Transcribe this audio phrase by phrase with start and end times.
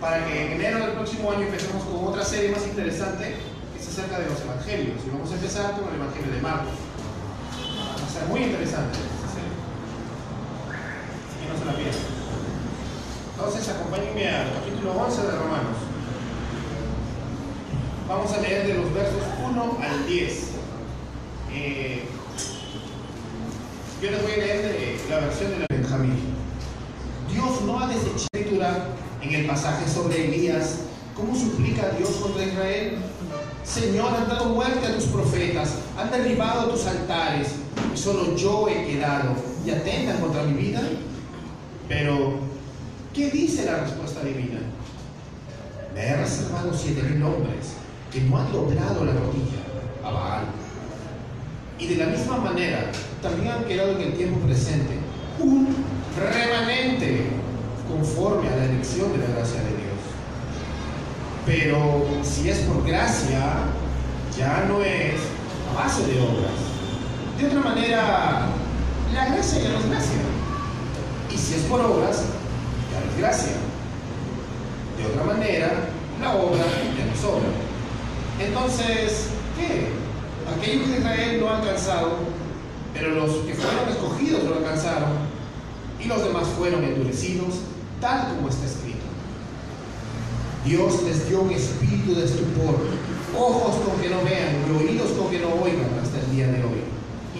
[0.00, 3.36] para que en enero del próximo año empecemos con otra serie más interesante
[3.72, 5.00] que es acerca de los evangelios.
[5.06, 6.74] Y vamos a empezar con el evangelio de Marcos.
[7.78, 9.54] Va a ser muy interesante esta serie.
[11.24, 12.16] Así que no se la pierdan.
[13.36, 15.76] Entonces, acompáñenme al capítulo 11 de Romanos.
[18.08, 20.50] Vamos a leer de los versos 1 al 10.
[21.52, 22.08] Eh,
[24.02, 26.18] yo les voy a leer la versión de Benjamín.
[27.32, 28.26] Dios no ha desechado
[29.28, 30.80] en el pasaje sobre Elías.
[31.14, 32.98] ¿Cómo suplica Dios contra Israel?
[33.64, 37.48] Señor, han dado muerte a tus profetas, han derribado tus altares,
[37.92, 40.80] y solo yo he quedado, y atentan contra mi vida.
[41.88, 42.38] Pero,
[43.12, 44.60] ¿qué dice la respuesta divina?
[45.94, 47.72] Me he reservado siete mil hombres
[48.12, 49.62] que no han doblado la rodilla
[50.04, 50.44] a Baal.
[51.78, 52.90] Y de la misma manera,
[53.22, 54.94] también han quedado en el tiempo presente
[55.40, 55.74] un
[56.18, 57.26] remanente
[57.88, 60.00] conforme a la elección de la gracia de Dios.
[61.46, 63.40] Pero si es por gracia,
[64.36, 65.14] ya no es
[65.70, 66.52] a base de obras.
[67.38, 68.46] De otra manera,
[69.14, 70.18] la gracia ya no es gracia.
[71.32, 72.24] Y si es por obras,
[72.92, 73.52] ya no es gracia.
[74.98, 75.70] De otra manera,
[76.20, 76.64] la obra
[76.96, 77.48] ya no es obra.
[78.40, 79.88] Entonces, ¿qué?
[80.56, 82.18] Aquellos de Israel lo han alcanzado,
[82.94, 85.10] pero los que fueron escogidos lo alcanzaron,
[86.00, 87.54] y los demás fueron endurecidos,
[88.00, 89.06] tal como está escrito.
[90.64, 92.76] Dios les dio un espíritu de estupor,
[93.38, 96.64] ojos con que no vean y oídos con que no oigan hasta el día de
[96.64, 96.82] hoy.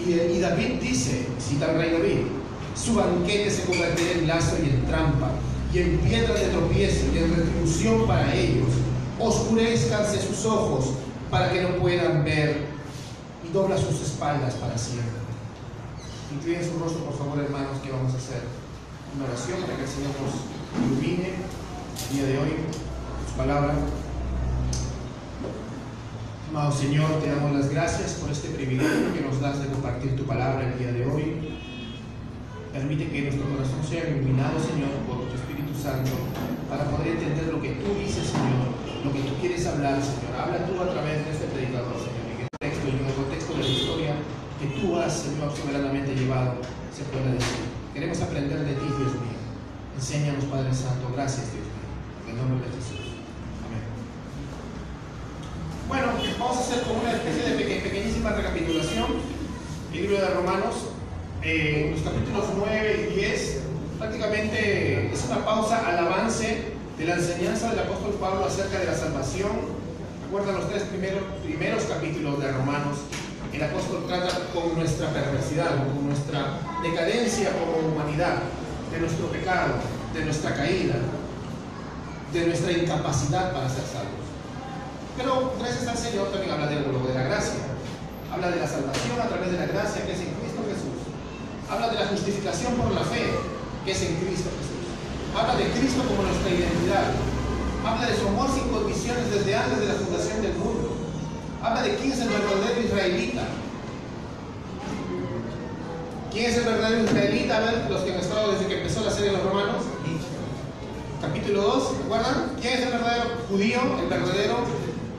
[0.07, 2.19] Y, David dice, cita al rey David,
[2.77, 5.31] su banquete se convertirá en lazo y en trampa,
[5.73, 8.69] y en piedra de tropiezo y en retribución para ellos.
[9.19, 10.91] Oscurezcanse sus ojos
[11.31, 12.67] para que no puedan ver
[13.45, 15.11] y dobla sus espaldas para siempre.
[16.33, 18.66] Inclinen su rostro, por favor, hermanos, que vamos a hacer
[19.17, 20.45] una oración para que el Señor nos
[20.77, 22.53] ilumine el día de hoy,
[23.25, 23.73] su palabra.
[26.51, 30.25] Amado Señor, te damos las gracias por este privilegio que nos das de compartir tu
[30.25, 31.57] palabra el día de hoy.
[32.73, 36.13] Permite que nuestro corazón sea iluminado, Señor, por tu Espíritu Santo,
[36.69, 38.69] para poder entender lo que tú dices, Señor,
[39.01, 40.37] lo que tú quieres hablar, Señor.
[40.37, 43.53] Habla tú a través de este predicador, Señor, en el texto y en el contexto
[43.57, 44.13] de la historia
[44.61, 46.61] que tú has, Señor, soberanamente llevado,
[46.93, 47.66] se pueda decir.
[47.97, 49.41] Queremos aprender de ti, Dios mío.
[49.97, 51.09] Enséñanos, Padre Santo.
[51.17, 51.89] Gracias, Dios mío.
[52.29, 53.17] En el nombre de Jesús.
[53.65, 53.81] Amén.
[55.89, 56.09] Bueno,
[56.39, 59.07] vamos a hacer como una especie de peque- pequeñísima recapitulación.
[59.95, 60.75] El libro de Romanos,
[61.41, 63.61] eh, los capítulos 9 y 10,
[63.99, 68.95] prácticamente es una pausa al avance de la enseñanza del apóstol Pablo acerca de la
[68.95, 69.53] salvación.
[70.27, 72.99] Recuerda los tres primeros capítulos de Romanos.
[73.57, 78.45] El apóstol trata con nuestra perversidad, con nuestra decadencia como humanidad,
[78.93, 79.81] de nuestro pecado,
[80.13, 80.97] de nuestra caída,
[82.35, 84.29] de nuestra incapacidad para ser salvos.
[85.17, 87.65] Pero gracias al Señor también habla de, luego de la gracia.
[88.31, 91.01] Habla de la salvación a través de la gracia que es en Cristo Jesús.
[91.73, 93.41] Habla de la justificación por la fe
[93.87, 94.85] que es en Cristo Jesús.
[95.33, 97.09] Habla de Cristo como nuestra identidad.
[97.81, 100.86] Habla de su amor sin condiciones desde antes de la fundación del mundo.
[101.67, 103.43] Habla de quién es el verdadero israelita.
[106.31, 107.57] ¿Quién es el verdadero israelita?
[107.57, 109.83] A ver, los que han estado desde que empezó la serie de los romanos.
[111.21, 112.53] Capítulo 2, ¿recuerdan?
[112.61, 114.59] ¿Quién es el verdadero judío, el verdadero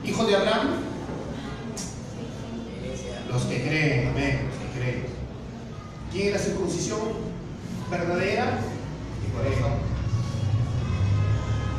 [0.02, 0.68] hijo de Abraham?
[3.30, 5.06] Los que creen, amén, los que creen.
[6.10, 7.00] ¿Quién es la circuncisión
[7.90, 8.58] verdadera?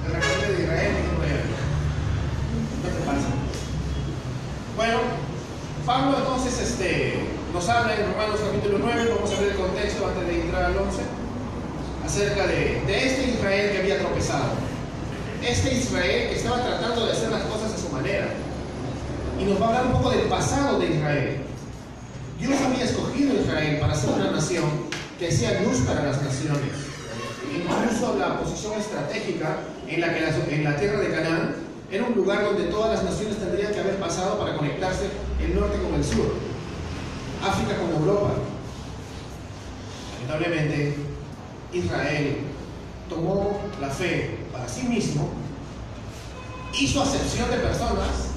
[0.05, 1.31] El remanente de Israel, y por ahí.
[2.83, 3.39] No te pasa.
[5.85, 7.15] Pablo entonces este,
[7.53, 10.77] nos habla en Romanos capítulo 9, vamos a ver el contexto antes de entrar al
[10.77, 11.01] 11,
[12.05, 14.49] acerca de, este Israel que había tropezado.
[15.43, 18.27] Este Israel que estaba tratando de hacer las cosas a su manera.
[19.39, 21.37] Y nos va a hablar un poco del pasado de Israel.
[22.39, 24.69] Dios había escogido Israel para ser una nación
[25.17, 26.71] que sea luz para las naciones.
[27.53, 29.57] Incluso la posición estratégica
[29.87, 33.03] en la que la, en la tierra de Canaán era un lugar donde todas las
[33.03, 35.09] naciones tendrían que haber pasado para conectarse
[35.41, 36.33] el norte con el sur,
[37.43, 38.33] África con Europa.
[40.13, 40.95] Lamentablemente,
[41.73, 42.37] Israel
[43.09, 45.29] tomó la fe para sí mismo,
[46.79, 48.29] hizo acepción de personas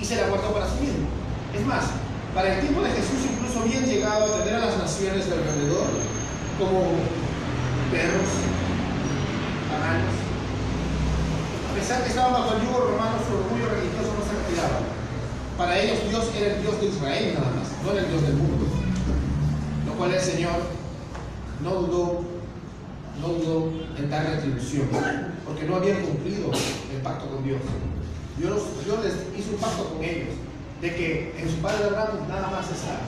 [0.00, 1.08] y se la guardó para sí mismo.
[1.52, 1.84] Es más,
[2.32, 5.86] para el tiempo de Jesús incluso habían llegado a tener a las naciones de alrededor
[6.58, 6.80] como
[7.90, 8.28] perros,
[9.68, 10.29] paganos.
[11.80, 14.84] Pesar que estaban bajo el yugo romano, su orgullo religioso no se retiraba.
[15.56, 18.34] Para ellos Dios era el Dios de Israel nada más, no era el Dios del
[18.34, 18.66] mundo.
[19.86, 20.60] Lo cual el Señor
[21.64, 22.20] no dudó
[23.20, 24.88] no dudó en dar retribución,
[25.44, 27.60] porque no habían cumplido el pacto con Dios.
[28.36, 30.36] Dios, Dios les hizo un pacto con ellos,
[30.80, 33.00] de que en su Padre Abraham nada más está.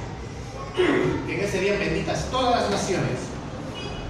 [1.26, 3.20] Que en ese día benditas todas las naciones.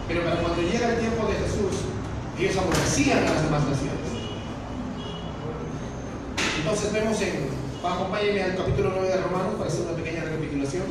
[0.09, 1.87] Pero para cuando llega el tiempo de Jesús,
[2.38, 4.01] ellos aborrecían a las demás naciones.
[6.62, 7.49] Entonces vemos en,
[7.85, 10.85] acompáñenme al capítulo 9 de Romanos para hacer una pequeña recapitulación.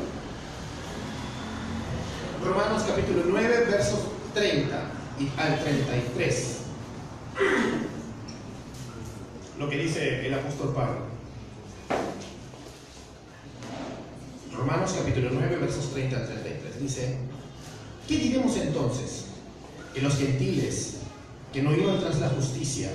[2.44, 4.00] Romanos capítulo 9, versos
[4.34, 4.76] 30
[5.38, 6.58] al 33.
[9.60, 11.00] Lo que dice el apóstol Pablo.
[14.54, 16.82] Romanos capítulo 9, versos 30 al 33.
[16.82, 17.18] Dice,
[18.10, 19.28] ¿qué diremos entonces?
[19.94, 20.98] Que los gentiles
[21.54, 22.90] que no iban tras la justicia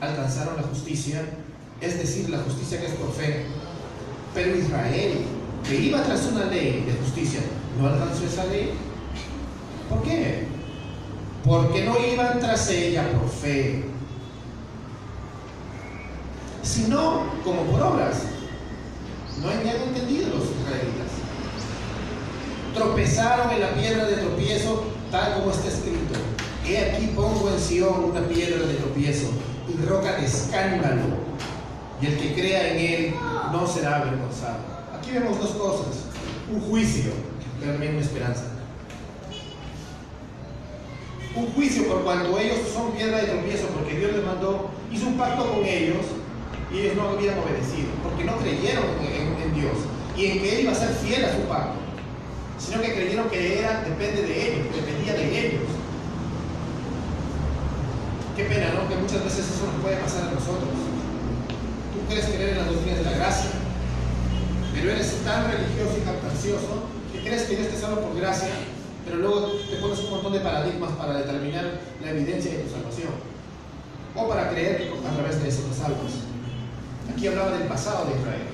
[0.00, 1.22] alcanzaron la justicia,
[1.82, 3.44] es decir, la justicia que es por fe.
[4.34, 5.18] Pero Israel,
[5.68, 7.40] que iba tras una ley de justicia,
[7.78, 8.70] no alcanzó esa ley.
[9.88, 10.46] ¿Por qué?
[11.44, 13.84] Porque no iban tras ella por fe,
[16.62, 18.22] sino como por obras.
[19.42, 21.10] No habían entendido los israelitas.
[22.74, 26.14] Tropezaron en la piedra de tropiezo, tal como está escrito.
[26.64, 29.26] He aquí pongo en Sion una piedra de tropiezo
[29.68, 31.21] y roca de escándalo,
[32.02, 33.14] y el que crea en él
[33.52, 34.58] no será avergonzado.
[34.98, 36.06] Aquí vemos dos cosas:
[36.52, 37.12] un juicio,
[37.60, 38.44] pero también una esperanza.
[41.34, 45.16] Un juicio por cuando ellos son piedra de tropiezo, porque Dios les mandó, hizo un
[45.16, 46.04] pacto con ellos
[46.70, 49.78] y ellos no habían obedecido, porque no creyeron en, en Dios
[50.16, 51.78] y en que Él iba a ser fiel a su pacto,
[52.58, 55.62] sino que creyeron que era, depende de ellos, dependía de ellos.
[58.36, 58.88] Qué pena, ¿no?
[58.88, 60.91] Que muchas veces eso nos puede pasar a nosotros.
[62.02, 63.50] Tú quieres creer en las doctrinas de la gracia,
[64.74, 66.82] pero eres tan religioso y captancioso
[67.12, 68.48] que crees que Dios te salva por gracia,
[69.04, 73.10] pero luego te pones un montón de paradigmas para determinar la evidencia de tu salvación.
[74.16, 76.26] O para creer a través de eso te salvas.
[77.14, 78.50] Aquí hablaba del pasado de Israel.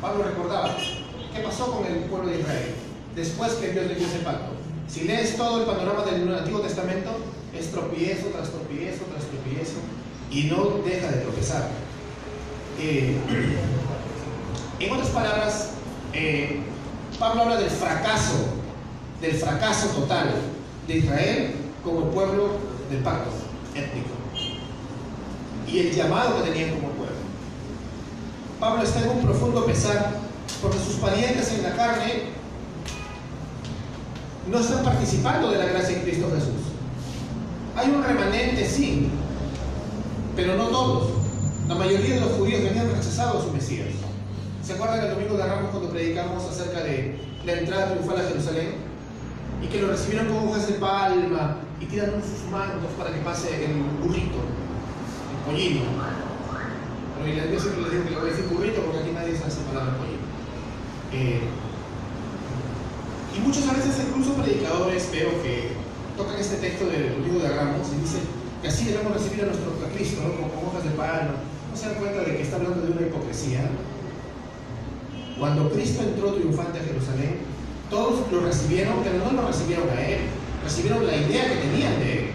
[0.00, 0.76] Pablo recordaba
[1.34, 2.74] qué pasó con el pueblo de Israel
[3.16, 4.52] después que Dios le dio ese pacto.
[4.88, 7.10] Si lees todo el panorama del Antiguo Testamento,
[7.52, 9.80] es tropiezo tras tropiezo tras tropiezo
[10.30, 11.89] y no deja de tropezar.
[12.82, 13.14] Eh,
[14.78, 15.70] en otras palabras,
[16.14, 16.60] eh,
[17.18, 18.46] Pablo habla del fracaso,
[19.20, 20.30] del fracaso total
[20.86, 21.54] de Israel
[21.84, 22.52] como pueblo
[22.90, 23.30] del pacto
[23.74, 24.08] étnico
[25.68, 27.16] y el llamado que tenían como pueblo.
[28.58, 30.12] Pablo está en un profundo pesar
[30.62, 32.30] porque sus parientes en la carne
[34.50, 36.72] no están participando de la gracia de Cristo Jesús.
[37.76, 39.10] Hay un remanente, sí,
[40.34, 41.19] pero no todos.
[41.70, 43.86] La mayoría de los judíos venían rechazado a su Mesías.
[44.60, 47.14] ¿Se acuerdan el domingo de Ramos cuando predicamos acerca de
[47.46, 48.74] la entrada triunfal a Jerusalén?
[49.62, 53.66] Y que lo recibieron con hojas de palma y tiran sus mantos para que pase
[53.66, 55.82] el burrito, el pollino.
[57.22, 59.52] Pero yo siempre les digo que le voy a decir burrito porque aquí nadie sabe
[59.54, 60.26] esa palabra pollino.
[61.14, 61.46] Eh,
[63.30, 65.70] y muchas veces incluso predicadores veo que
[66.16, 68.26] tocan este texto del libro de Ramos y dicen
[68.60, 70.50] que así debemos recibir a nuestro Cristo, ¿no?
[70.50, 71.46] como, hojas de palma.
[71.70, 73.70] ¿No se dan cuenta de que está hablando de una hipocresía?
[75.38, 77.38] Cuando Cristo entró triunfante a Jerusalén,
[77.88, 80.18] todos lo recibieron, pero no lo recibieron a Él,
[80.64, 82.30] recibieron la idea que tenían de Él.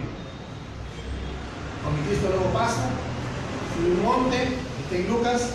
[1.84, 2.90] Cuando Cristo luego pasa,
[3.78, 4.38] en un monte,
[4.84, 5.50] está en Lucas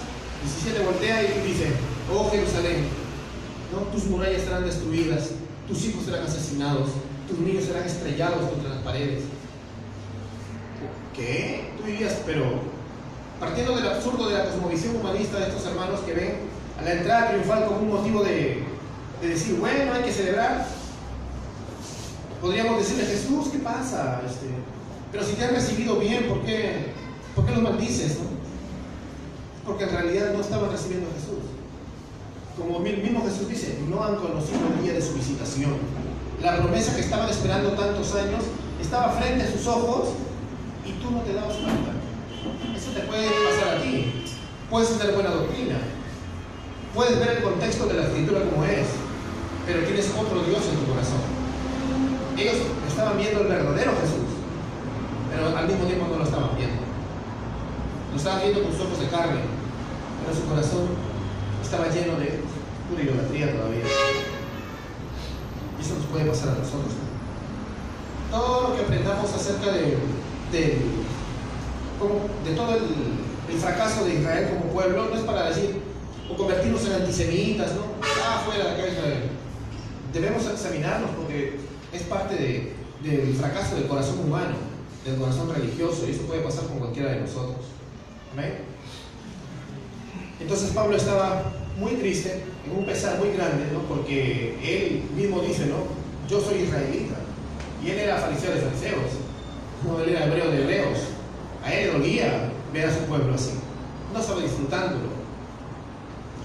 [0.62, 1.72] 17, voltea y dice,
[2.12, 2.84] oh Jerusalén,
[3.92, 5.30] tus murallas serán destruidas,
[5.66, 6.90] tus hijos serán asesinados,
[7.28, 9.24] tus niños serán estrellados contra las paredes.
[11.14, 11.70] ¿Qué?
[11.78, 12.44] Tú dirías, pero
[13.40, 16.34] partiendo del absurdo de la cosmovisión humanista de estos hermanos que ven
[16.78, 18.62] a la entrada triunfal como un motivo de,
[19.22, 20.66] de decir, bueno, hay que celebrar,
[22.40, 24.20] podríamos decirle, Jesús, ¿qué pasa?
[24.26, 24.46] Este,
[25.10, 26.92] pero si te han recibido bien, ¿por qué,
[27.34, 28.18] ¿por qué los maldices?
[28.18, 28.28] No?
[29.66, 31.44] Porque en realidad no estaban recibiendo a Jesús.
[32.58, 35.76] Como mismo Jesús dice, no han conocido el día de su visitación.
[36.42, 38.44] La promesa que estaban esperando tantos años
[38.80, 40.10] estaba frente a sus ojos
[40.84, 41.99] y tú no te dabas cuenta.
[42.76, 44.12] Eso te puede pasar a ti.
[44.70, 45.76] Puedes tener buena doctrina.
[46.94, 48.88] Puedes ver el contexto de la escritura como es,
[49.66, 51.22] pero tienes otro Dios en tu corazón.
[52.36, 52.56] Ellos
[52.88, 54.26] estaban viendo el verdadero Jesús,
[55.30, 56.82] pero al mismo tiempo no lo estaban viendo.
[58.10, 59.40] Lo estaban viendo con sus ojos de carne,
[60.24, 60.88] pero su corazón
[61.62, 62.42] estaba lleno de
[62.90, 63.84] pura idolatría todavía.
[65.78, 66.94] Y eso nos puede pasar a nosotros.
[68.30, 69.98] Todo lo que aprendamos acerca de,
[70.50, 70.78] de,
[72.08, 75.82] de todo el, fracaso de Israel como pueblo no es para decir
[76.30, 77.82] o convertirnos en antisemitas, ¿no?
[78.00, 79.22] Ah, fuera de acá Israel.
[80.14, 81.58] Debemos examinarnos porque
[81.92, 84.54] es parte de, del fracaso del corazón humano,
[85.04, 87.66] del corazón religioso, y eso puede pasar con cualquiera de nosotros.
[88.32, 88.58] ¿Amén?
[90.40, 93.80] Entonces Pablo estaba muy triste, en un pesar muy grande, ¿no?
[93.82, 95.84] porque él mismo dice, ¿no?
[96.28, 97.16] Yo soy israelita,
[97.84, 99.20] y él era fariseo de fariseos,
[99.84, 100.98] no, él era hebreo de hebreos,
[101.64, 103.52] a él le dolía ver a su pueblo así,
[104.12, 105.20] no estaba disfrutándolo.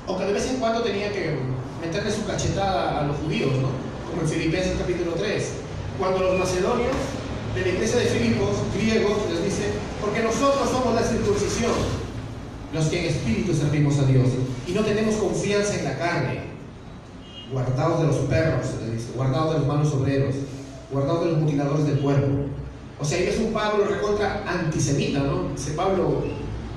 [0.07, 1.37] Aunque de vez en cuando tenía que
[1.81, 3.69] meterle su cachetada a los judíos, ¿no?
[4.09, 5.51] como en Filipenses capítulo 3,
[5.97, 6.95] cuando los macedonios
[7.55, 11.71] de la iglesia de Filipos, griegos, les dice, porque nosotros somos la circuncisión,
[12.73, 14.27] los que en espíritu servimos a Dios,
[14.67, 16.41] y no tenemos confianza en la carne,
[17.51, 20.35] guardados de los perros, dice, guardados de los malos obreros,
[20.91, 22.27] guardados de los mutiladores del cuerpo.
[22.99, 25.53] O sea, es un Pablo recontra antisemita, ¿no?
[25.55, 26.23] Ese Pablo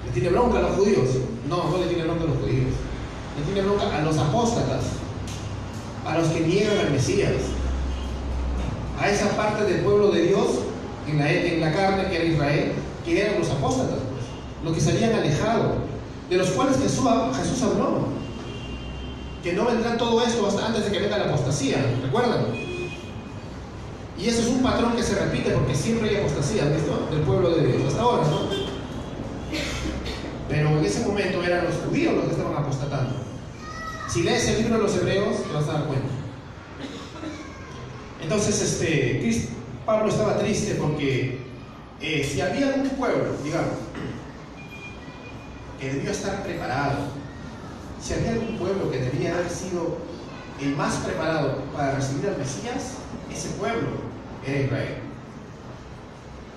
[0.05, 1.09] le tiene bronca a los judíos.
[1.49, 2.75] No, no le tiene bronca a los judíos.
[3.39, 4.83] Le tiene bronca a los apóstatas,
[6.05, 7.33] a los que niegan al Mesías,
[9.01, 10.47] a esa parte del pueblo de Dios
[11.07, 12.73] en la, carne que era Israel,
[13.05, 14.25] que eran los apóstatas, pues,
[14.65, 15.77] los que se habían alejado,
[16.29, 17.05] de los cuales Jesús,
[17.37, 18.09] Jesús habló,
[19.43, 22.68] que no vendrá todo esto hasta antes de que venga la apostasía, ¿recuerdan?
[24.19, 27.15] Y eso es un patrón que se repite porque siempre hay apostasía ¿no?
[27.15, 28.49] del pueblo de Dios, hasta ahora, ¿no?
[30.49, 33.15] Pero en ese momento eran los judíos los que estaban apostatando.
[34.09, 36.09] Si lees el libro de los hebreos, te vas a dar cuenta.
[38.21, 39.47] Entonces, este,
[39.87, 41.39] Pablo estaba triste porque
[42.01, 43.75] eh, si había un pueblo, digamos,
[45.79, 46.97] que debió estar preparado,
[48.03, 49.99] si había algún pueblo que debía haber sido
[50.61, 52.95] el más preparado para recibir al Mesías,
[53.33, 54.08] ese pueblo
[54.47, 54.95] era Israel.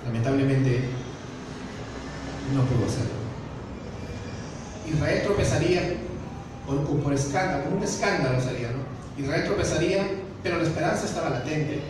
[0.06, 0.82] Lamentablemente
[2.56, 3.22] no pudo hacerlo.
[4.92, 5.82] Israel tropezaría
[6.66, 9.24] por, escándalo, por un escándalo sería, ¿no?
[9.24, 10.08] Israel tropezaría
[10.44, 11.82] pero la esperanza estaba latente,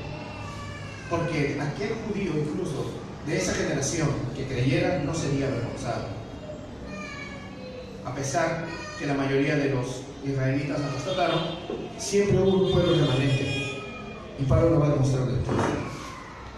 [1.09, 2.91] porque aquel judío incluso
[3.25, 6.07] de esa generación que creyera no sería avergonzado.
[8.03, 8.65] A pesar
[8.99, 11.39] que la mayoría de los israelitas apostataron,
[11.97, 13.60] siempre hubo un pueblo remanente.
[14.41, 15.57] Y Pablo lo va a demostrar después.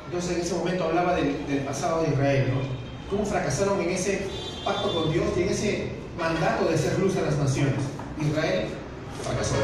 [0.06, 1.36] Entonces en ese momento hablaba del,
[1.66, 2.62] pasado de Israel, ¿no?
[3.10, 4.28] Cómo fracasaron en ese
[4.63, 5.88] pacto con Dios y en ese
[6.18, 7.75] mandato de ser luz a las naciones.
[8.22, 8.68] Israel
[9.22, 9.56] fracasó.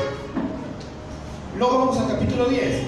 [1.57, 2.83] Luego vamos al capítulo 10.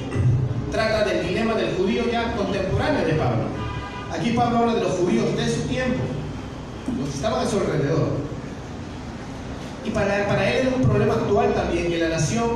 [0.71, 3.43] Trata del dilema del judío ya contemporáneo de Pablo.
[4.11, 6.03] Aquí Pablo habla de los judíos de su tiempo,
[6.99, 8.09] los que estaban a su alrededor.
[9.85, 12.49] Y para, él era un problema actual también, que la nación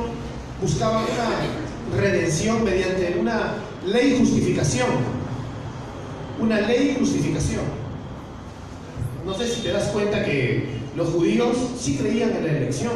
[0.60, 3.54] buscaba una redención mediante una
[3.86, 4.88] ley justificación.
[6.40, 7.64] Una ley justificación.
[9.24, 12.94] No sé si te das cuenta que los judíos sí creían en la elección,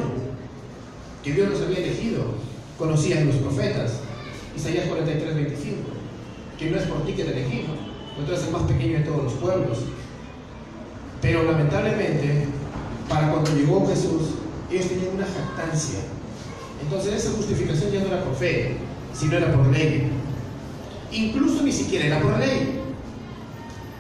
[1.23, 4.01] que Dios los había elegido conocían los profetas.
[4.57, 5.77] Isaías 43, 25,
[6.59, 7.77] que no es por ti que te elegimos,
[8.17, 9.79] tú eres el más pequeño de todos los pueblos.
[11.21, 12.47] Pero lamentablemente,
[13.09, 14.31] para cuando llegó Jesús,
[14.71, 16.01] ellos tenían una jactancia.
[16.83, 18.77] Entonces esa justificación ya no era por fe,
[19.13, 20.11] sino era por ley.
[21.13, 22.81] Incluso ni siquiera era por ley,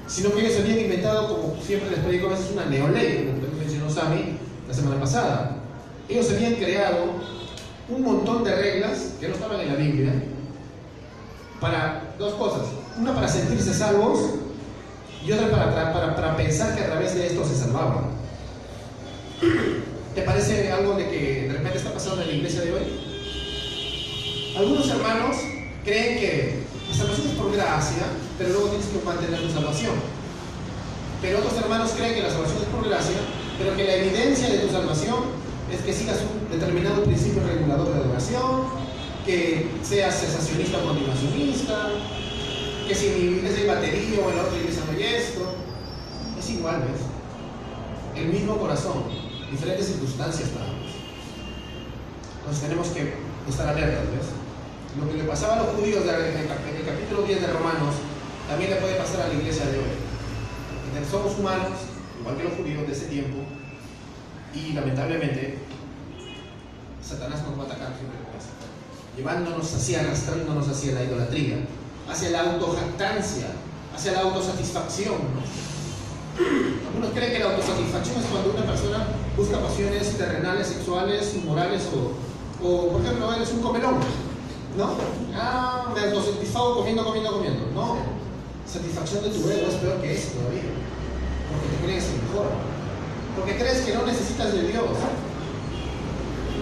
[0.07, 3.91] sino que ellos habían inventado, como siempre les predico a veces, una neoley, como mencionó
[3.91, 5.57] Sami la semana pasada.
[6.09, 7.15] Ellos habían creado
[7.89, 10.13] un montón de reglas que no estaban en la Biblia
[11.61, 12.69] para dos cosas.
[12.99, 14.21] Una para sentirse salvos
[15.25, 18.07] y otra para, para, para pensar que a través de esto se salvaban.
[20.15, 22.83] ¿Te parece algo de que repente está pasando en la iglesia de hoy?
[24.57, 25.37] Algunos hermanos
[25.85, 28.05] creen que la salvación es por gracia,
[28.39, 29.95] pero luego tienes que mantener tu salvación.
[31.21, 33.17] Pero otros hermanos creen que la salvación es por gracia,
[33.59, 35.19] pero que la evidencia de tu salvación
[35.71, 38.81] es que sigas un determinado principio regulador de adoración,
[39.27, 41.91] que seas cesacionista o continuacionista,
[42.89, 45.55] que si mi iglesia hay batería o en la otra iglesia no hay esto.
[46.39, 47.03] Es igual, ¿ves?
[48.17, 49.05] El mismo corazón,
[49.51, 50.80] diferentes circunstancias para.
[52.41, 53.15] Entonces tenemos que
[53.49, 54.29] estar alertas, ¿ves?
[54.99, 57.95] Lo que le pasaba a los judíos en el capítulo 10 de Romanos,
[58.49, 60.11] también le puede pasar a la iglesia de hoy.
[61.09, 61.79] Somos humanos,
[62.21, 63.39] igual que los judíos de ese tiempo,
[64.55, 65.59] y lamentablemente,
[67.01, 68.51] Satanás nos va a atacar siempre eso,
[69.17, 71.59] llevándonos hacia, arrastrándonos hacia la idolatría,
[72.09, 73.47] hacia la autojactancia,
[73.95, 75.19] hacia la autosatisfacción.
[76.89, 79.07] Algunos creen que la autosatisfacción es cuando una persona
[79.37, 82.30] busca pasiones terrenales, sexuales, inmorales o,
[82.63, 83.97] o por ejemplo, él es un comelón.
[84.77, 84.95] ¿No?
[85.35, 87.67] Ah, me autosatisfago comiendo, comiendo, comiendo.
[87.75, 87.97] No.
[88.67, 90.63] Satisfacción de tu ego es peor que eso todavía.
[91.51, 92.71] Porque te crees el mejor
[93.37, 94.85] porque crees que no necesitas de Dios.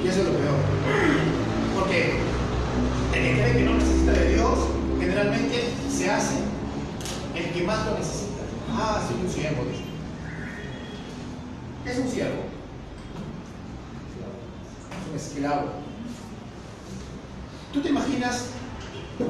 [0.02, 0.54] Y eso es lo peor.
[1.74, 2.20] Porque
[3.14, 4.58] el que cree que no necesita de Dios,
[5.00, 6.36] generalmente se hace
[7.34, 8.42] el que más lo necesita.
[8.70, 9.82] Ah, soy un siervo, dice.
[11.84, 12.42] ¿Qué es un siervo?
[14.92, 15.87] Es un esclavo.
[17.72, 18.46] Tú te imaginas,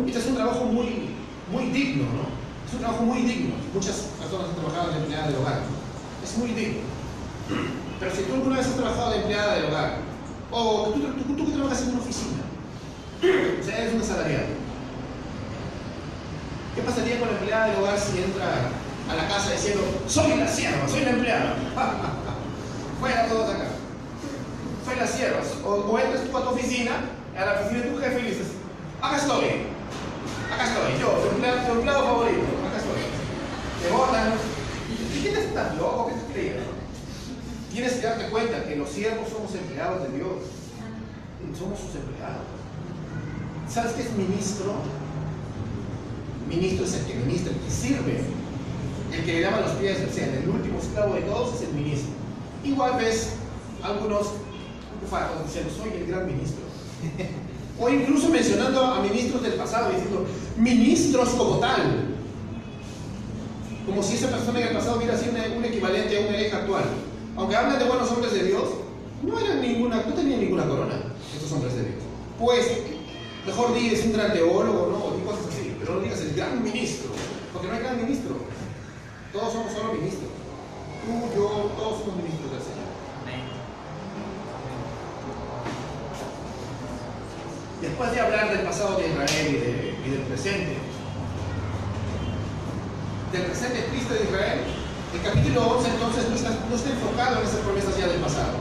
[0.07, 1.11] este es un trabajo muy,
[1.50, 2.28] muy digno, ¿no?
[2.66, 3.54] Es un trabajo muy digno.
[3.75, 5.61] Muchas personas han trabajado de empleada del hogar.
[6.23, 6.80] Es muy digno.
[7.99, 9.97] Pero si tú alguna vez has trabajado de empleada del hogar,
[10.50, 11.00] o tú,
[11.35, 12.42] tú, que trabajas en una oficina,
[13.61, 14.47] o sea, eres un asalariado,
[16.75, 18.71] ¿qué pasaría con la empleada del hogar si entra
[19.11, 21.57] a la casa diciendo, soy la sierva, soy la empleada?
[23.00, 23.66] Fuera todos acá.
[24.85, 25.40] Soy la sierva.
[25.64, 26.92] O, o entras tú a tu oficina,
[27.38, 28.49] a la oficina de tu jefe y dices,
[29.00, 29.45] acá estoy,
[30.52, 33.02] acá estoy, yo, tu empleado, empleado favorito, acá estoy.
[33.83, 34.33] Te votan.
[34.90, 36.09] ¿Y quién estás loco?
[36.09, 36.62] ¿Qué te crees?
[37.73, 40.37] Tienes que darte cuenta que los siervos somos empleados de Dios.
[41.57, 42.45] Somos sus empleados.
[43.68, 44.75] ¿Sabes qué es ministro?
[46.49, 48.21] Ministro es el que ministra, el que sirve.
[49.12, 51.75] El que le lava los pies, o sea, el último esclavo de todos es el
[51.75, 52.11] ministro.
[52.64, 53.30] Igual ves
[53.83, 54.33] algunos
[55.00, 56.67] bufardos diciendo, soy el gran ministro.
[57.81, 60.26] o incluso mencionando a ministros del pasado, diciendo,
[60.57, 62.14] ministros como tal.
[63.87, 66.85] Como si esa persona en el pasado hubiera sido un equivalente a un hereje actual.
[67.37, 68.69] Aunque hablan de buenos hombres de Dios,
[69.23, 70.95] no eran ninguna, no tenían ninguna corona,
[71.35, 72.02] estos hombres de Dios.
[72.38, 72.67] Pues,
[73.47, 74.99] mejor digas un gran teólogo, ¿no?
[74.99, 77.11] O cosas así, pero no digas el gran ministro,
[77.52, 78.37] porque no hay gran ministro.
[79.33, 80.31] Todos somos solo ministros.
[81.05, 82.48] Tú, yo, todos somos ministros
[87.99, 90.76] Después de hablar del pasado de Israel y del presente,
[93.33, 94.61] del presente triste de Israel,
[95.14, 98.52] el capítulo 11 entonces no está, no está enfocado en esas promesas ya del pasado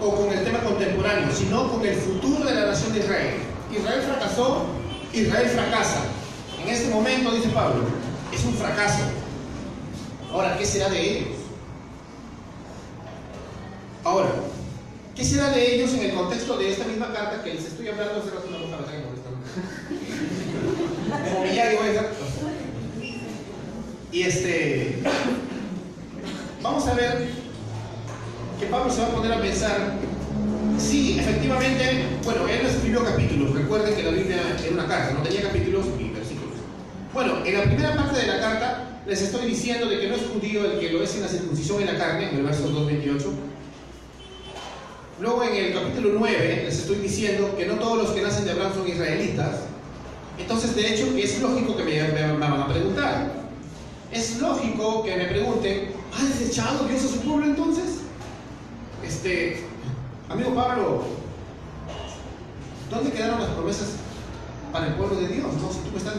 [0.00, 3.34] o con el tema contemporáneo, sino con el futuro de la nación de Israel.
[3.70, 4.66] Israel fracasó,
[5.12, 6.02] Israel fracasa.
[6.60, 7.84] En este momento, dice Pablo,
[8.32, 9.04] es un fracaso.
[10.32, 11.38] Ahora, ¿qué será de ellos?
[14.02, 14.30] Ahora,
[15.22, 18.18] ¿qué será de ellos en el contexto de esta misma carta que les estoy hablando
[18.18, 19.04] hace rato una mujer
[21.32, 21.78] Como Millario,
[24.10, 24.98] Y este,
[26.60, 27.28] vamos a ver
[28.58, 29.92] que Pablo se va a poner a pensar,
[30.76, 35.22] sí, efectivamente, bueno, él no escribió capítulos, recuerden que la Biblia era una carta, no
[35.22, 36.56] tenía capítulos ni versículos.
[37.14, 40.22] Bueno, en la primera parte de la carta les estoy diciendo de que no es
[40.22, 43.51] judío el que lo es en la circuncisión en la carne, en el verso 2.28.
[45.20, 48.52] Luego en el capítulo 9 les estoy diciendo que no todos los que nacen de
[48.52, 49.60] Abraham son israelitas.
[50.38, 53.32] Entonces, de hecho, es lógico que me, van a preguntar.
[54.10, 58.00] Es lógico que me pregunten, ¿ha desechado Dios a su pueblo entonces?
[59.04, 59.64] Este,
[60.28, 61.04] amigo Pablo,
[62.90, 63.88] ¿dónde quedaron las promesas
[64.72, 65.46] para el pueblo de Dios?
[65.60, 66.14] No, si tú me estás,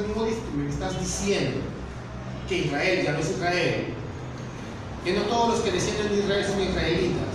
[0.55, 1.57] me estás diciendo
[2.47, 3.85] que Israel ya no es Israel,
[5.03, 7.32] que no todos los que descienden de Israel son israelitas,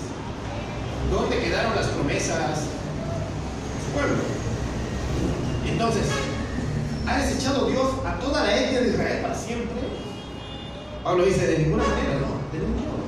[1.10, 2.60] ¿dónde quedaron las promesas
[3.84, 4.22] su pueblo?
[5.66, 6.02] Entonces,
[7.06, 9.76] ¿ha desechado Dios a toda la etnia de Israel para siempre?
[11.04, 12.98] Pablo dice, de ninguna manera, no, de ningún modo.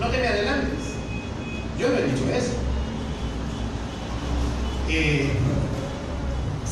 [0.00, 0.78] No te me adelantes.
[1.78, 2.52] Yo no he dicho eso.
[4.88, 5.30] Eh,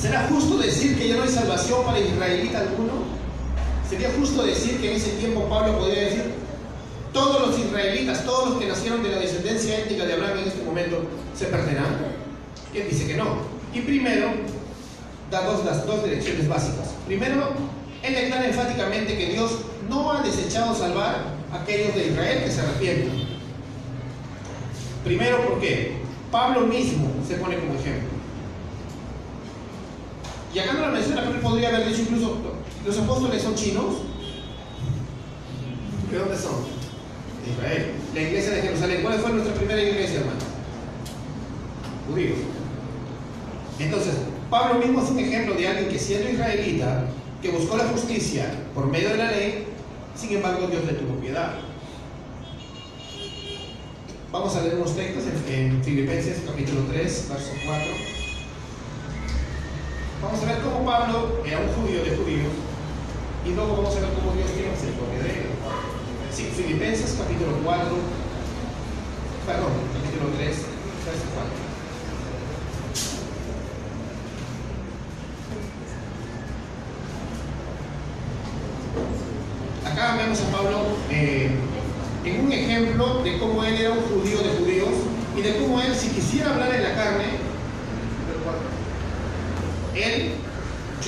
[0.01, 3.05] ¿Será justo decir que ya no hay salvación para israelita alguno?
[3.89, 6.33] ¿Sería justo decir que en ese tiempo Pablo podría decir,
[7.13, 10.63] todos los israelitas, todos los que nacieron de la descendencia étnica de Abraham en este
[10.63, 11.05] momento,
[11.37, 11.99] se perderán?
[12.75, 13.37] Él dice que no.
[13.75, 14.31] Y primero,
[15.31, 16.91] da dos, las dos direcciones básicas.
[17.07, 17.53] Primero,
[18.03, 22.61] él declara enfáticamente que Dios no ha desechado salvar a aquellos de Israel que se
[22.61, 23.23] arrepientan.
[25.05, 25.97] Primero, porque
[26.31, 28.09] Pablo mismo se pone como ejemplo.
[30.55, 32.37] Y acá no lo menciona, pero él podría haber dicho incluso,
[32.85, 33.95] los apóstoles son chinos.
[36.11, 36.82] ¿De dónde son?
[37.51, 37.93] Israel.
[38.15, 39.03] La iglesia de Jerusalén.
[39.03, 40.41] ¿Cuál fue nuestra primera iglesia, hermano?
[42.09, 42.39] Judíos.
[43.79, 44.15] Entonces,
[44.51, 47.05] Pablo mismo es un ejemplo de alguien que siendo israelita,
[47.41, 49.67] que buscó la justicia por medio de la ley,
[50.15, 51.55] sin embargo Dios le tuvo piedad.
[54.31, 57.87] Vamos a leer unos textos en, Filipenses capítulo 3, verso 4.
[60.23, 62.53] Vamos a ver cómo Pablo era un judío de judíos
[63.45, 65.52] y luego vamos a ver cómo Dios tiene misericordia de él.
[66.35, 67.85] Sí, Filipenses capítulo 4,
[69.47, 71.27] perdón, capítulo 3, verso
[79.85, 79.93] 4.
[79.93, 80.79] Acá vemos a Pablo
[81.11, 81.51] eh,
[82.25, 84.89] en un ejemplo de cómo él era un judío de judíos
[85.37, 87.25] y de cómo él, si quisiera hablar en la carne,
[89.95, 90.33] él,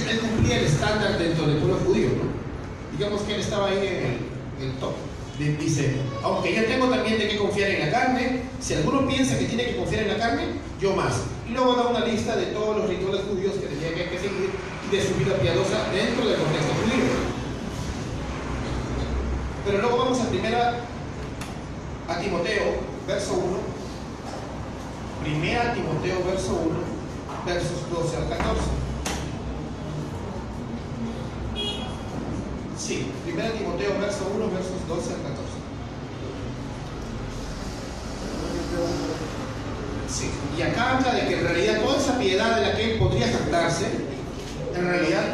[0.06, 2.10] él cumplía el estándar dentro del pueblo judío.
[2.92, 3.78] Digamos que él estaba ahí
[4.60, 5.13] en el top.
[5.38, 9.46] Dice, aunque yo tengo también de qué confiar en la carne, si alguno piensa que
[9.46, 10.44] tiene que confiar en la carne,
[10.80, 11.22] yo más.
[11.48, 14.50] Y luego da una lista de todos los rituales judíos que tenía que seguir
[14.92, 17.04] de su vida piadosa dentro del contexto judío.
[19.66, 20.80] Pero luego vamos a primera
[22.06, 22.76] a Timoteo,
[23.08, 23.58] verso 1.
[25.24, 26.78] Primera Timoteo, verso 1,
[27.44, 28.83] versos 12 al 14.
[32.86, 35.38] Sí, primera Timoteo, verso 1, versos 12 al 14.
[40.06, 42.98] Sí, y acá habla de que en realidad toda esa piedad de la que él
[42.98, 43.86] podría jactarse,
[44.76, 45.32] en realidad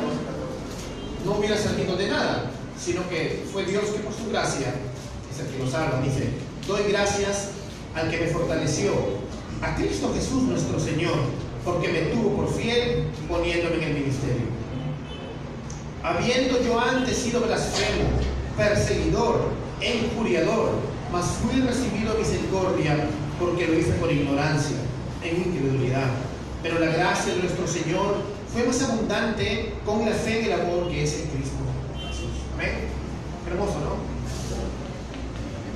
[1.25, 4.73] no hubiera servido de nada, sino que fue Dios que por su gracia,
[5.33, 6.29] es el que nos salva, dice,
[6.69, 7.49] doy gracias
[7.97, 8.93] al que me fortaleció,
[9.61, 11.17] a Cristo Jesús nuestro Señor,
[11.65, 14.60] porque me tuvo por fiel poniéndome en el ministerio.
[16.03, 18.09] Habiendo yo antes sido blasfemo,
[18.57, 19.51] perseguidor
[19.83, 20.71] injuriador,
[21.13, 22.97] mas fui recibido misericordia
[23.39, 24.77] porque lo hice por ignorancia,
[25.23, 26.09] en incredulidad.
[26.63, 28.17] Pero la gracia de nuestro Señor
[28.53, 31.57] fue más abundante con la fe y el amor que es en Cristo
[32.09, 32.31] Jesús.
[32.55, 32.89] Amén.
[33.47, 34.11] Hermoso, ¿no?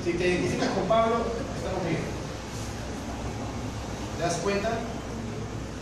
[0.04, 1.16] Si te identificas con Pablo,
[1.56, 2.00] estamos bien.
[4.16, 4.70] ¿Te das cuenta?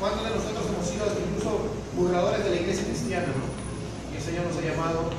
[0.01, 1.59] ¿Cuántos de nosotros hemos sido incluso
[1.97, 3.27] burladores de la iglesia cristiana?
[3.27, 3.52] ¿no?
[4.13, 5.11] Y el Señor nos ha llamado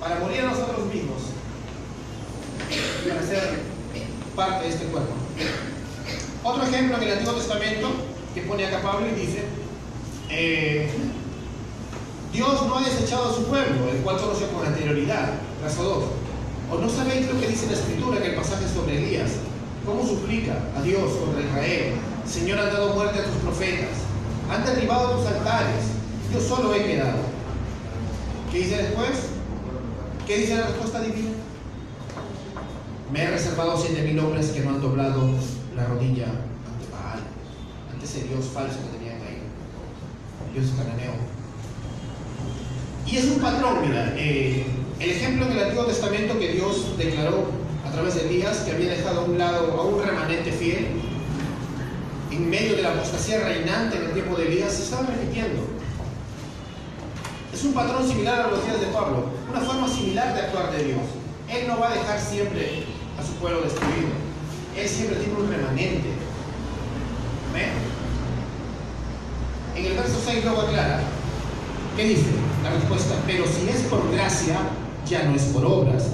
[0.00, 1.22] para morir a nosotros mismos,
[3.08, 3.60] para ser
[4.36, 5.12] parte de este cuerpo.
[6.44, 7.88] Otro ejemplo en el Antiguo Testamento
[8.34, 9.44] que pone acá Pablo y dice,
[10.30, 10.88] eh,
[12.32, 15.30] Dios no ha desechado a su pueblo, el cual conoció con anterioridad.
[15.62, 16.04] Verso 2.
[16.70, 19.30] ¿O no sabéis lo que dice la Escritura en el pasaje sobre Elías?
[19.86, 21.94] ¿Cómo suplica a Dios contra Israel?
[22.28, 23.96] Señor, han dado muerte a tus profetas,
[24.50, 25.95] han derribado tus altares,
[26.32, 27.18] yo solo he quedado.
[28.50, 29.10] ¿Qué dice después?
[30.26, 31.30] ¿Qué dice la respuesta divina?
[33.12, 35.30] Me he reservado siete mil hombres que no han doblado
[35.76, 37.20] la rodilla ante Baal,
[37.92, 39.42] ante ese Dios falso que tenían ahí,
[40.52, 41.12] Dios cananeo.
[43.06, 44.66] Y es un patrón, mira, eh,
[44.98, 47.44] el ejemplo en el Antiguo Testamento que Dios declaró
[47.86, 50.88] a través de Elías, que había dejado a un lado a un remanente fiel,
[52.32, 55.62] en medio de la apostasía reinante en el tiempo de Elías, se estaba repitiendo.
[57.56, 60.84] Es un patrón similar a los días de Pablo, una forma similar de actuar de
[60.84, 61.00] Dios.
[61.48, 62.84] Él no va a dejar siempre
[63.18, 64.08] a su pueblo destruido.
[64.76, 66.10] Él siempre tiene un remanente.
[67.48, 67.70] ¿Amén?
[69.74, 71.00] En el verso 6 luego aclara,
[71.96, 72.26] ¿qué dice?
[72.62, 74.58] La respuesta, pero si es por gracia,
[75.08, 76.08] ya no es por obras.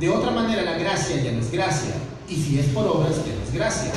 [0.00, 1.96] De otra manera, la gracia ya no es gracia.
[2.30, 3.92] Y si es por obras, ya no es gracia.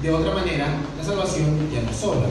[0.00, 2.28] De otra manera, la salvación ya no es obra.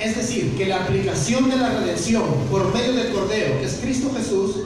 [0.00, 4.10] Es decir, que la aplicación de la redención por medio del Cordero, que es Cristo
[4.16, 4.56] Jesús,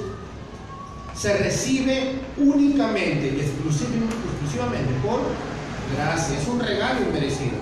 [1.17, 5.21] se recibe únicamente y exclusivamente por
[5.97, 6.39] gracia.
[6.39, 7.59] Es un regalo inmerecido.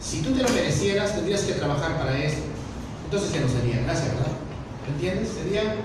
[0.00, 2.38] Si tú te lo merecieras, tendrías que trabajar para eso.
[3.04, 4.32] Entonces ya no sería gracia, ¿verdad?
[4.86, 5.28] ¿Me entiendes?
[5.40, 5.76] Sería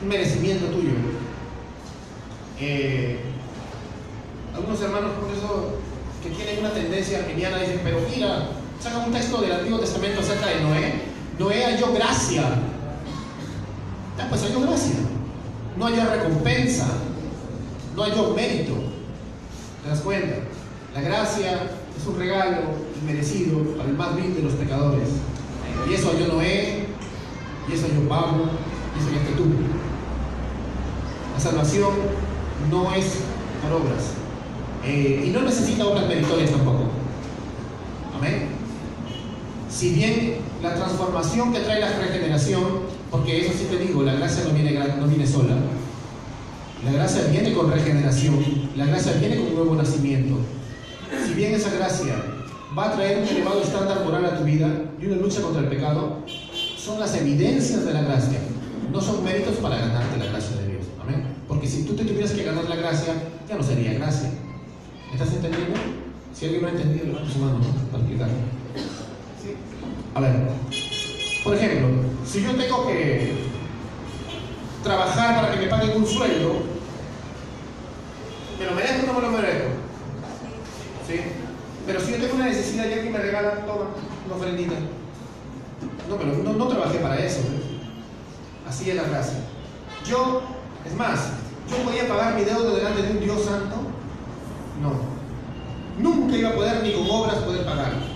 [0.00, 0.92] un merecimiento tuyo.
[2.60, 3.18] Eh,
[4.54, 5.78] algunos hermanos por eso
[6.22, 8.50] que tienen una tendencia arminiana dicen, pero mira,
[8.82, 11.02] saca un texto del Antiguo Testamento acerca de Noé.
[11.38, 12.42] Noé halló gracia.
[14.18, 14.96] Ah, pues halló gracia.
[15.76, 16.88] No halló recompensa.
[17.94, 18.74] No halló mérito.
[19.82, 20.36] ¿Te das cuenta?
[20.94, 21.52] La gracia
[21.96, 22.58] es un regalo
[23.00, 25.08] inmerecido para el más vil de los pecadores.
[25.88, 26.86] Y eso halló Noé,
[27.68, 28.44] y eso halló Pablo,
[28.94, 29.44] y eso hallaste tú.
[31.34, 31.90] La salvación
[32.70, 33.06] no es
[33.62, 34.14] por obras.
[34.84, 36.90] Eh, y no necesita obras meritorias tampoco.
[38.16, 38.51] Amén.
[39.72, 42.62] Si bien la transformación que trae la regeneración,
[43.10, 45.56] porque eso sí te digo, la gracia no viene, no viene sola.
[46.84, 48.36] La gracia viene con regeneración,
[48.76, 50.36] la gracia viene con un nuevo nacimiento.
[51.26, 52.14] Si bien esa gracia
[52.76, 54.68] va a traer un elevado estándar moral a tu vida
[55.00, 56.18] y una lucha contra el pecado,
[56.76, 58.40] son las evidencias de la gracia,
[58.92, 60.84] no son méritos para ganarte la gracia de Dios.
[61.00, 61.24] Amén.
[61.48, 63.14] Porque si tú te tuvieras que ganar la gracia,
[63.48, 64.30] ya no sería gracia.
[65.12, 65.78] ¿Estás entendiendo?
[66.34, 67.58] Si alguien no ha entendido, levanta su mano
[67.90, 68.51] para explicarlo.
[70.14, 70.32] A ver,
[71.42, 71.88] por ejemplo,
[72.26, 73.46] si yo tengo que
[74.82, 76.52] trabajar para que me paguen un sueldo,
[78.58, 79.68] ¿me lo merezco o no me lo merezco?
[81.06, 81.20] ¿Sí?
[81.86, 83.86] Pero si yo tengo una necesidad y alguien me regala, toma,
[84.26, 84.74] una ofrendita.
[86.08, 87.40] No, pero no, no trabajé para eso.
[88.68, 89.38] Así es la gracia.
[90.06, 90.42] Yo,
[90.84, 91.30] es más,
[91.70, 93.76] yo podía pagar mi deuda delante de un Dios santo.
[94.82, 95.12] No.
[95.98, 98.11] Nunca iba a poder ni con obras poder pagarlo.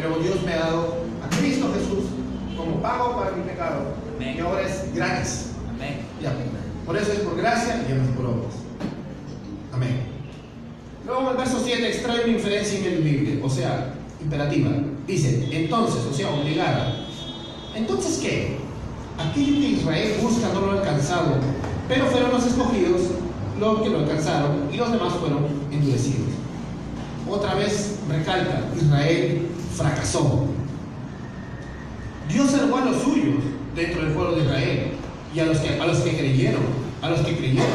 [0.00, 2.04] Pero Dios me ha dado a Cristo Jesús
[2.56, 3.94] como pago para mi pecado.
[4.16, 4.36] Amén.
[4.36, 5.50] Y ahora es gratis.
[5.68, 5.98] Amén.
[6.86, 8.54] Por eso es por gracia y no es por obras.
[9.72, 10.02] Amén.
[11.04, 14.70] Luego el verso 7 extrae una inferencia ineludible, o sea, imperativa.
[15.06, 17.06] Dice, entonces, o sea, obligada.
[17.74, 18.56] ¿Entonces qué?
[19.18, 21.36] Aquello que Israel busca no lo ha alcanzado,
[21.88, 23.02] pero fueron los escogidos
[23.58, 26.28] los que lo alcanzaron y los demás fueron endurecidos.
[27.28, 29.47] Otra vez recalca, Israel
[29.78, 30.44] fracasó.
[32.28, 33.36] Dios salvó a los suyos
[33.74, 34.92] dentro del pueblo de Israel
[35.34, 36.62] y a los que, a los que creyeron,
[37.00, 37.66] a los que creyeron,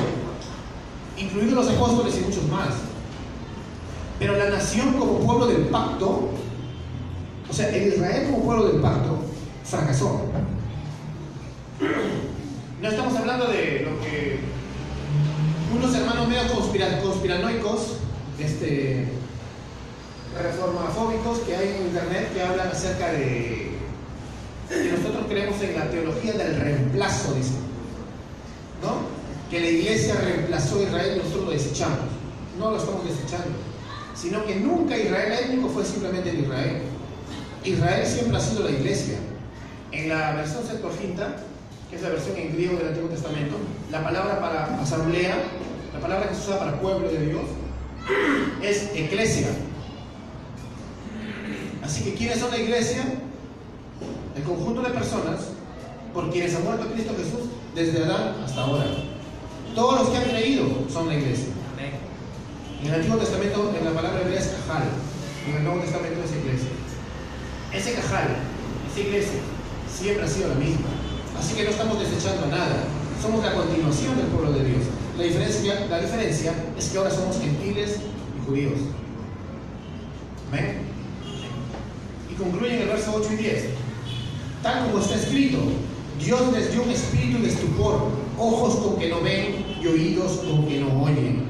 [1.18, 2.70] incluidos los apóstoles y muchos más.
[4.20, 6.30] Pero la nación como pueblo del pacto,
[7.50, 9.20] o sea, el Israel como pueblo del pacto,
[9.64, 10.22] fracasó.
[12.82, 14.40] No estamos hablando de lo que
[15.76, 17.98] unos hermanos medio conspira- conspiranoicos,
[18.40, 19.08] este,
[20.42, 23.74] reformafóbicos que hay en internet que hablan acerca de
[24.70, 27.58] que nosotros creemos en la teología del reemplazo, dicen.
[28.82, 29.14] ¿No?
[29.50, 32.00] Que la iglesia reemplazó a Israel y nosotros lo desechamos.
[32.58, 33.52] No lo estamos desechando.
[34.16, 36.82] Sino que nunca Israel étnico fue simplemente el Israel.
[37.64, 39.18] Israel siempre ha sido la iglesia.
[39.92, 41.36] En la versión Septuaginta,
[41.90, 43.56] que es la versión en griego del Antiguo Testamento,
[43.92, 45.36] la palabra para asamblea,
[45.94, 47.44] la palabra que se usa para pueblo de Dios,
[48.62, 49.50] es eclesia.
[52.24, 53.04] ¿Quiénes son la iglesia?
[54.34, 55.42] El conjunto de personas
[56.14, 58.86] por quienes ha muerto Cristo Jesús desde Adán hasta ahora.
[59.76, 61.52] Todos los que han creído son la iglesia.
[62.82, 64.84] En el Antiguo Testamento, en la palabra hebrea es cajal.
[65.50, 66.70] En el Nuevo Testamento es iglesia.
[67.74, 68.38] Ese cajal,
[68.90, 69.40] esa iglesia,
[69.92, 70.88] siempre ha sido la misma.
[71.38, 72.86] Así que no estamos desechando nada.
[73.22, 74.84] Somos la continuación del pueblo de Dios.
[75.18, 77.98] La diferencia, la diferencia es que ahora somos gentiles
[78.40, 78.80] y judíos.
[80.52, 80.93] ¿Amén?
[82.44, 83.66] Concluye en el verso 8 y 10.
[84.62, 85.60] Tal como está escrito,
[86.20, 90.68] Dios les dio un espíritu de estupor, ojos con que no ven y oídos con
[90.68, 91.44] que no oyen,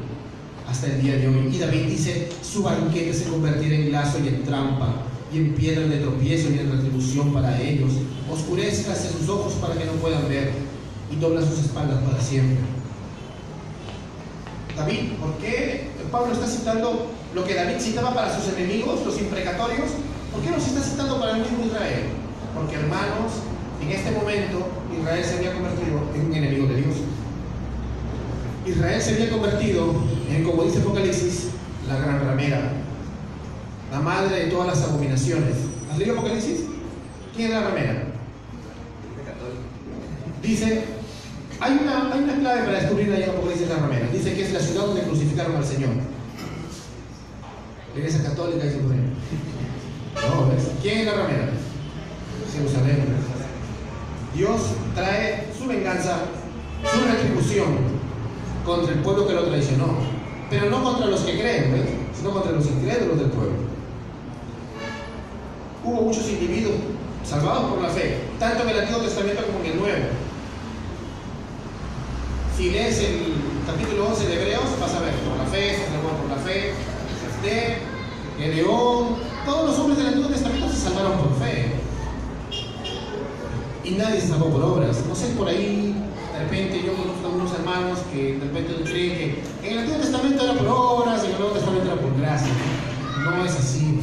[0.70, 1.50] hasta el día de hoy.
[1.52, 4.94] Y David dice, su banquete se convertirá en lazo y en trampa,
[5.34, 7.94] y en piedra de tropiezo y en retribución para ellos.
[8.32, 10.52] Oscurezcase sus ojos para que no puedan ver,
[11.12, 12.58] y dobla sus espaldas para siempre.
[14.78, 19.90] David, ¿por qué Pablo está citando lo que David citaba para sus enemigos, los imprecatorios?
[20.34, 22.06] ¿Por qué los está citando para el mismo Israel?
[22.56, 23.34] Porque hermanos,
[23.82, 24.68] en este momento
[25.00, 26.96] Israel se había convertido en un enemigo de Dios.
[28.66, 29.94] Israel se había convertido
[30.30, 31.50] en, como dice Apocalipsis,
[31.88, 32.72] la gran ramera,
[33.92, 35.56] la madre de todas las abominaciones.
[35.92, 36.62] ¿Has leído Apocalipsis?
[37.36, 38.04] ¿Quién es la ramera?
[40.42, 40.84] Dice,
[41.60, 44.08] hay una, hay una clave para descubrir ahí en Apocalipsis la ramera.
[44.12, 45.92] Dice que es la ciudad donde crucificaron al Señor.
[47.94, 48.80] La iglesia católica dice.
[50.82, 51.50] ¿Quién es la ramera?
[52.52, 53.06] Jerusalén.
[54.36, 54.62] Dios
[54.96, 56.18] trae su venganza,
[56.84, 57.78] su retribución
[58.66, 59.96] contra el pueblo que lo traicionó.
[60.50, 61.90] Pero no contra los que creen, ¿ves?
[62.18, 63.54] sino contra los incrédulos del pueblo.
[65.84, 66.76] Hubo muchos individuos
[67.24, 70.06] salvados por la fe, tanto en el Antiguo Testamento como en el Nuevo.
[72.58, 73.34] Si lees el
[73.66, 76.74] capítulo 11 de Hebreos, vas a ver, por la fe, se salvó por la fe,
[78.38, 81.74] Gedeón, todos los hombres del Antiguo Testamento se salvaron por fe.
[83.84, 85.04] Y nadie se salvó por obras.
[85.08, 85.94] No sé, por ahí,
[86.34, 89.18] de repente yo conozco a algunos hermanos que de repente creen
[89.62, 92.18] que en el Antiguo Testamento era por obras y en el Nuevo Testamento era por
[92.18, 92.54] gracia.
[93.24, 94.00] No es así.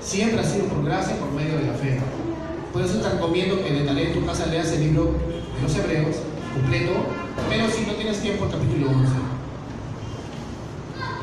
[0.00, 2.00] Siempre ha sido por gracia, por medio de la fe.
[2.72, 5.74] Por eso te recomiendo que de tarea en tu casa leas el libro de los
[5.76, 6.16] Hebreos,
[6.52, 6.92] completo,
[7.48, 9.12] pero si no tienes tiempo, el capítulo 11.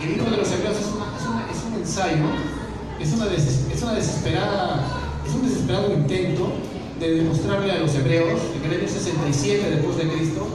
[0.01, 2.25] El libro de los Hebreos es, es un ensayo,
[3.03, 4.85] es una, des- es una desesperada,
[5.27, 6.53] es un desesperado intento
[6.99, 10.47] de demostrarle a los hebreos, en el año 67 después de Cristo,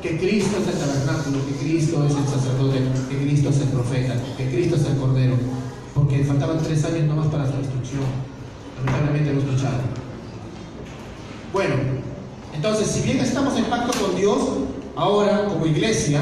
[0.00, 4.14] que Cristo es el tabernáculo, que Cristo es el sacerdote, que Cristo es el profeta,
[4.36, 5.34] que Cristo es el cordero,
[5.94, 8.02] porque faltaban tres años nomás para su destrucción.
[8.84, 9.80] Lamentablemente lo escucharon.
[11.52, 11.74] Bueno,
[12.54, 14.38] entonces, si bien estamos en pacto con Dios,
[14.96, 16.20] ahora como iglesia,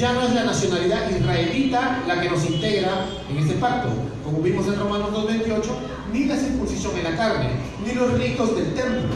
[0.00, 3.90] ya no es la nacionalidad israelita la que nos integra en este pacto,
[4.24, 5.62] como vimos en Romanos 2.28,
[6.10, 7.50] ni la circuncisión en la carne,
[7.84, 9.14] ni los ritos del templo.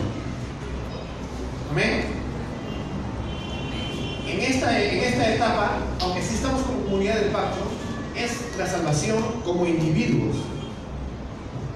[1.72, 2.04] Amén.
[4.28, 7.60] En esta, en esta etapa, aunque sí estamos como comunidad del pacto,
[8.14, 10.36] es la salvación como individuos.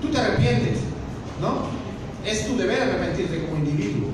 [0.03, 0.81] Tú te arrepientes,
[1.41, 1.63] ¿no?
[2.27, 4.08] Es tu deber arrepentirte como individuo.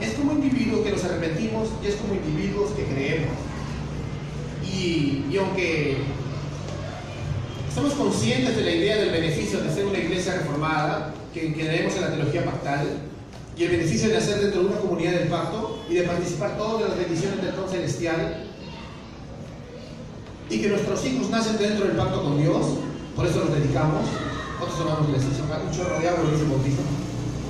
[0.00, 3.36] Es como individuos que nos arrepentimos y es como individuos que creemos.
[4.64, 5.98] Y, y aunque
[7.74, 12.02] Somos conscientes de la idea del beneficio de ser una iglesia reformada, que creemos en
[12.02, 12.86] la teología pactal,
[13.56, 16.88] y el beneficio de nacer dentro de una comunidad del pacto y de participar todas
[16.88, 18.46] las bendiciones del trono celestial,
[20.48, 22.64] y que nuestros hijos nacen dentro del pacto con Dios,
[23.16, 24.06] por eso los dedicamos.
[24.60, 26.82] Otros hermanos un chorro de agua, dice bautismo,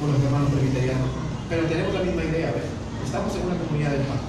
[0.00, 1.23] como los hermanos presbiterianos.
[1.48, 2.64] Pero tenemos la misma idea, ¿ves?
[3.04, 4.26] estamos en una comunidad del pacto.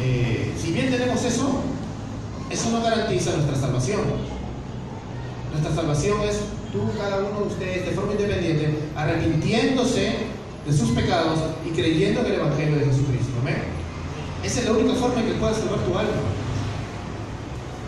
[0.00, 1.60] Eh, si bien tenemos eso,
[2.48, 4.00] eso no garantiza nuestra salvación.
[5.52, 6.40] Nuestra salvación es
[6.72, 10.16] tú, cada uno de ustedes, de forma independiente, arrepintiéndose
[10.66, 13.32] de sus pecados y creyendo en el Evangelio de Jesucristo.
[13.42, 13.62] ¿Amén?
[14.42, 16.12] Esa es la única forma en que puedas salvar tu alma.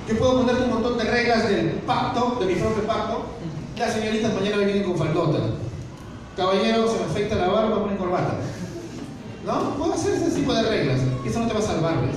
[0.09, 3.27] Yo puedo ponerte un montón de reglas del pacto, de mi propio pacto.
[3.79, 5.39] Las señoritas mañana vienen con faldota.
[6.37, 8.35] Caballero, se me afecta la barba, ponen corbata.
[9.45, 9.75] ¿No?
[9.77, 11.01] Puedo hacer ese tipo de reglas.
[11.25, 12.17] Eso no te va a salvar, ¿ves?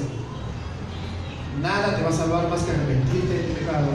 [1.62, 3.88] Nada te va a salvar más que arrepentirte de tu pecado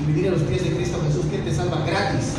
[0.00, 2.34] y vivir a los pies de Cristo Jesús, que te salva gratis.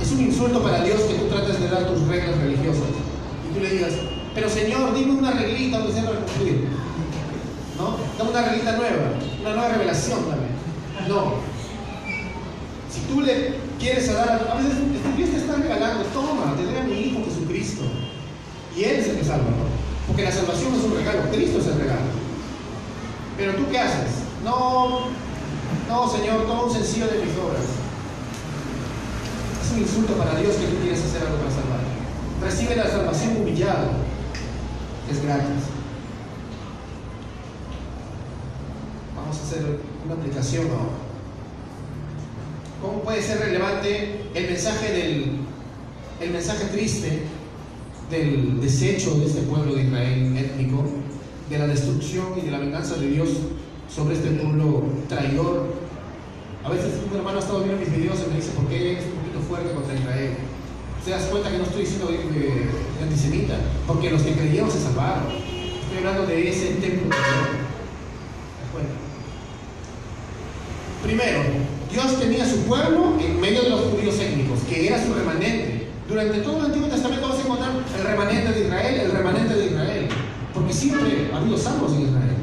[0.00, 2.88] Es un insulto para Dios que tú trates de dar tus reglas religiosas
[3.48, 3.92] y tú le digas,
[4.34, 6.68] pero Señor, dime una reglita donde sea para cumplir.
[7.78, 7.96] ¿No?
[8.18, 10.52] Dame una reglita nueva, una nueva revelación también.
[11.08, 11.34] No.
[12.90, 14.78] Si tú le quieres dar, a veces
[15.16, 17.82] Dios te está regalando, toma, te doy a mi Hijo Jesucristo.
[18.76, 19.50] Y Él es el que salva.
[20.06, 22.06] Porque la salvación es un regalo, Cristo es el regalo.
[23.36, 24.22] Pero tú qué haces?
[24.44, 25.08] No,
[25.88, 27.66] no, Señor, toma un sencillo de mis obras.
[29.62, 31.80] Es un insulto para Dios que tú quieras hacer algo para salvar.
[32.40, 33.90] Recibe la salvación humillado.
[35.10, 35.66] Es gratis.
[39.16, 41.11] Vamos a hacer una aplicación ahora.
[42.82, 45.36] ¿Cómo puede ser relevante el mensaje del
[46.20, 47.22] el mensaje triste
[48.10, 50.84] del desecho de este pueblo de Israel étnico,
[51.48, 53.28] de la destrucción y de la venganza de Dios
[53.88, 55.74] sobre este pueblo traidor.
[56.64, 59.04] A veces un hermano ha estado viendo mis videos y me dice, ¿por qué es
[59.06, 60.32] un poquito fuerte contra Israel?
[61.04, 62.70] ¿Se das cuenta que no estoy diciendo eh,
[63.02, 63.58] antisemita?
[63.86, 65.24] Porque los que creyeron se salvaron.
[65.82, 67.22] Estoy hablando de ese templo de
[71.02, 71.40] Primero,
[71.92, 75.88] Dios tenía su pueblo en medio de los judíos étnicos, que era su remanente.
[76.08, 79.66] Durante todo el Antiguo Testamento vas a encontrar el remanente de Israel, el remanente de
[79.66, 80.08] Israel.
[80.54, 82.36] Porque siempre ha habido salvos en Israel.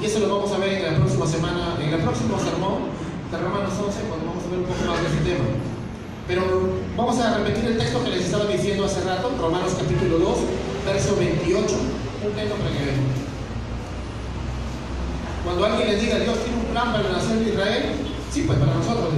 [0.00, 2.94] Y eso lo vamos a ver en la próxima semana, en el próximo sermón
[3.30, 5.44] de Romanos 11, cuando vamos a ver un poco más de ese tema.
[6.28, 6.42] Pero
[6.96, 10.38] vamos a repetir el texto que les estaba diciendo hace rato, Romanos capítulo 2,
[10.86, 11.74] verso 28,
[12.22, 13.25] un texto para que vean.
[15.46, 17.82] Cuando alguien les diga, Dios tiene un plan para la nación de Israel,
[18.30, 19.14] sí, pues para nosotros,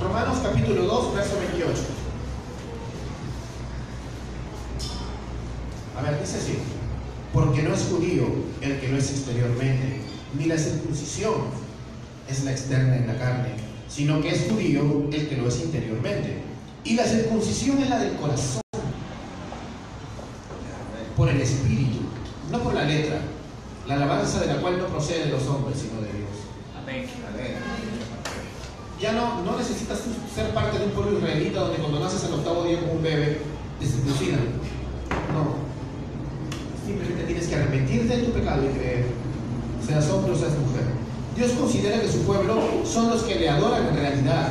[0.00, 1.80] Romanos capítulo 2, verso 28.
[5.98, 6.58] A ver, dice así
[7.32, 8.26] porque no es judío
[8.60, 10.00] el que no es exteriormente,
[10.36, 11.34] ni la circuncisión
[12.28, 13.50] es la externa en la carne,
[13.88, 16.42] sino que es judío el que lo es interiormente.
[16.84, 18.62] Y la circuncisión es la del corazón,
[21.16, 21.98] por el espíritu,
[22.50, 23.18] no por la letra,
[23.86, 26.30] la alabanza de la cual no procede de los hombres, sino de Dios.
[26.80, 27.06] Amén.
[29.00, 30.00] Ya no, no necesitas
[30.34, 33.40] ser parte de un pueblo israelita donde cuando naces al octavo día como un bebé
[33.78, 34.40] te circuncidan.
[35.32, 35.70] No,
[36.90, 39.04] Simplemente tienes que arrepentirte de tu pecado y creer,
[39.86, 40.82] seas hombre o seas mujer.
[41.36, 44.48] Dios considera que su pueblo son los que le adoran en realidad,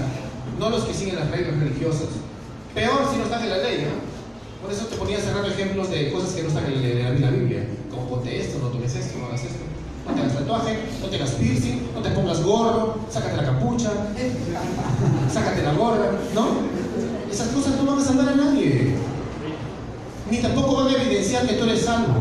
[0.58, 2.08] no los que siguen las reglas religiosas.
[2.74, 4.64] Peor si no están en la ley, ¿no?
[4.64, 7.68] Por eso te ponía a cerrar ejemplos de cosas que no están en la, Biblia,
[8.08, 9.64] como esto, no tomes esto, no hagas esto.
[10.08, 13.92] No te hagas tatuaje, no te hagas piercing, no te pongas gorro, sácate la capucha,
[15.34, 16.48] sácate la gorra, ¿no?
[17.32, 18.96] Esas cosas no van a salvar a nadie
[20.32, 22.14] ni tampoco van a evidenciar que tú eres salvo.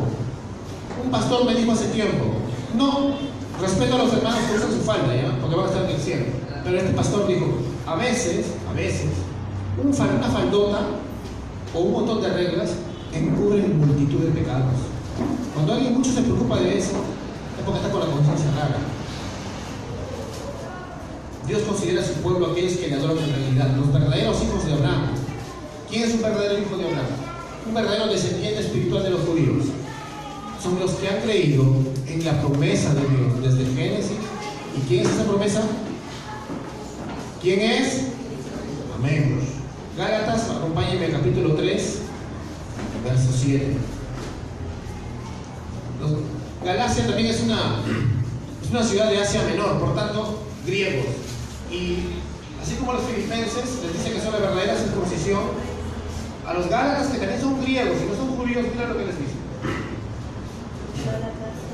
[1.04, 2.24] Un pastor me dijo hace tiempo,
[2.76, 3.10] no,
[3.60, 5.38] respeto a los hermanos que usan su falda, ¿ya?
[5.40, 6.24] porque van a estar en el cielo.
[6.64, 7.46] Pero este pastor dijo,
[7.86, 9.10] a veces, a veces,
[9.82, 10.80] una faldota
[11.74, 12.70] o un montón de reglas
[13.12, 14.74] encubren multitud de pecados.
[15.59, 16.92] Cuando alguien mucho se preocupa de eso,
[17.59, 18.79] es porque está con la conciencia rara.
[21.48, 24.75] Dios considera a su pueblo aquellos que le adoran en realidad, los verdaderos hijos de
[24.75, 25.09] Abraham.
[25.90, 27.06] ¿Quién es un verdadero hijo de Abraham?
[27.67, 29.65] un verdadero descendiente espiritual de los judíos.
[30.63, 31.65] Son los que han creído
[32.06, 34.17] en la promesa de Dios desde Génesis.
[34.77, 35.63] ¿Y quién es esa promesa?
[37.42, 38.02] ¿Quién es?
[38.96, 39.40] Amén.
[39.96, 41.98] Gálatas, acompáñenme capítulo 3,
[43.04, 43.98] verso 7.
[46.69, 47.81] Galacia también es una,
[48.62, 51.06] es una ciudad de Asia Menor, por tanto, griegos.
[51.73, 51.96] Y
[52.62, 55.44] así como los filipenses les dicen que son la verdadera circuncisión,
[56.46, 59.19] a los Gálatas que también son griegos y no son judíos, mira lo que les
[59.19, 59.33] dice.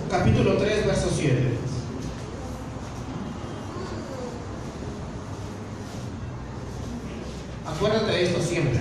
[0.09, 1.59] capítulo 3, verso 7.
[7.66, 8.78] Acuérdate de esto siempre.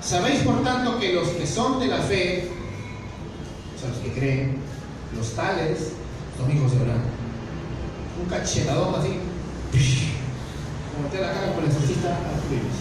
[0.00, 2.48] Sabéis por tanto que los que son de la fe,
[3.76, 4.61] o sea, los que creen,
[5.16, 5.92] los tales,
[6.36, 7.02] son hijos de Abraham.
[8.22, 9.18] Un cachetadón así,
[11.10, 12.76] te la cara con el exorcista a los judíos.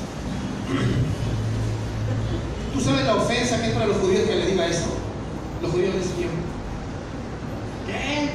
[2.74, 4.88] ¿Tú sabes la ofensa que es para los judíos que le diga eso?
[5.62, 6.36] Los judíos tiempo.
[7.88, 8.30] ¿Qué?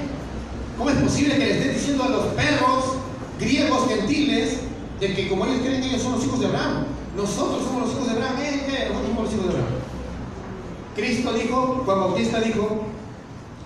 [0.76, 2.96] ¿Cómo es posible que le estés diciendo a los perros
[3.40, 4.58] griegos gentiles
[5.00, 6.84] de que como ellos creen que ellos son los hijos de Abraham?
[7.16, 8.64] Nosotros somos los hijos de Abraham, ¿eh?
[8.66, 8.88] ¿Qué?
[8.88, 9.74] Nosotros somos los hijos de Abraham.
[10.94, 12.86] Cristo dijo, Juan Bautista dijo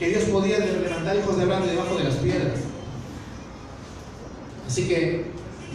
[0.00, 2.60] que Dios podía levantar hijos de Abraham de debajo de las piedras.
[4.66, 5.26] Así que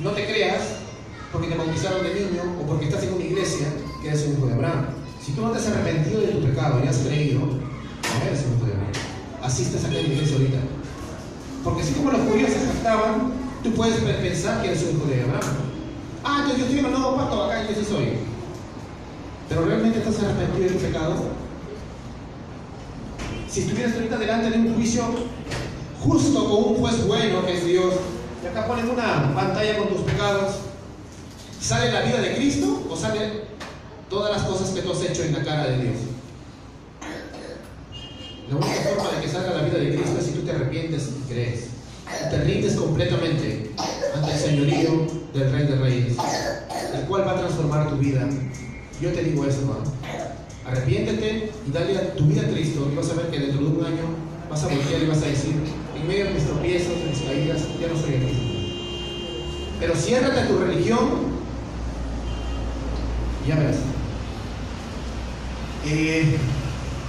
[0.02, 0.64] no te creas
[1.32, 3.68] porque te bautizaron de niño o porque estás en una iglesia
[4.02, 4.88] que eres un hijo de Abraham.
[5.24, 8.58] Si tú no te has arrepentido de tu pecado y has creído, no eres un
[8.58, 8.94] hijo de Abraham.
[9.44, 10.58] Asistes a la iglesia ahorita.
[11.64, 15.22] Porque así como los judíos se jactaban, tú puedes pensar que eres un hijo de
[15.22, 15.56] Abraham.
[16.24, 18.14] Ah, entonces yo estoy en el nuevo pacto, acá yo soy.
[19.50, 21.35] Pero realmente estás arrepentido de tu pecado.
[23.56, 25.06] Si estuvieras ahorita delante de un juicio
[26.02, 27.94] justo con un juez bueno que es Dios,
[28.44, 30.56] y acá ponen una pantalla con tus pecados,
[31.62, 33.44] ¿sale la vida de Cristo o sale
[34.10, 35.96] todas las cosas que tú has hecho en la cara de Dios?
[38.50, 41.12] La única forma de que salga la vida de Cristo es si tú te arrepientes
[41.18, 41.68] y crees.
[42.30, 43.72] Te rindes completamente
[44.14, 46.18] ante el señorío del Rey de Reyes,
[46.94, 48.28] el cual va a transformar tu vida.
[49.00, 49.95] Yo te digo eso, hermano.
[50.68, 53.68] Arrepiéntete y dale a tu vida a Cristo y vas a ver que dentro de
[53.68, 54.04] un año
[54.50, 55.56] vas a voltear y vas a decir,
[55.96, 58.44] en medio de mis tropiezos, de mis caídas, ya no soy el mismo.
[59.80, 61.08] Pero ciérrate a tu religión
[63.46, 63.78] y ya verás.
[65.86, 66.38] Eh,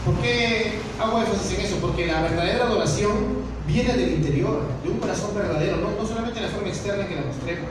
[0.04, 1.76] ¿Por qué hago énfasis en eso?
[1.80, 6.52] Porque la verdadera adoración viene del interior, de un corazón verdadero, no, solamente de la
[6.52, 7.70] forma externa que la mostremos,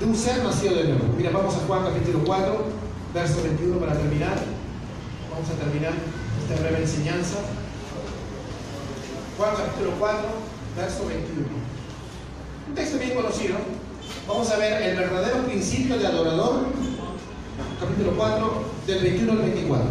[0.00, 1.04] de un ser nacido de nuevo.
[1.16, 2.64] Mira, vamos a Juan capítulo 4,
[3.14, 4.53] verso 21 para terminar.
[5.34, 5.92] Vamos a terminar
[6.40, 7.38] esta breve enseñanza.
[9.36, 10.20] Juan capítulo 4,
[10.76, 11.46] verso 21.
[12.68, 13.56] Un texto bien conocido.
[14.28, 16.66] Vamos a ver el verdadero principio de adorador,
[17.80, 19.86] capítulo 4, del 21 al 24.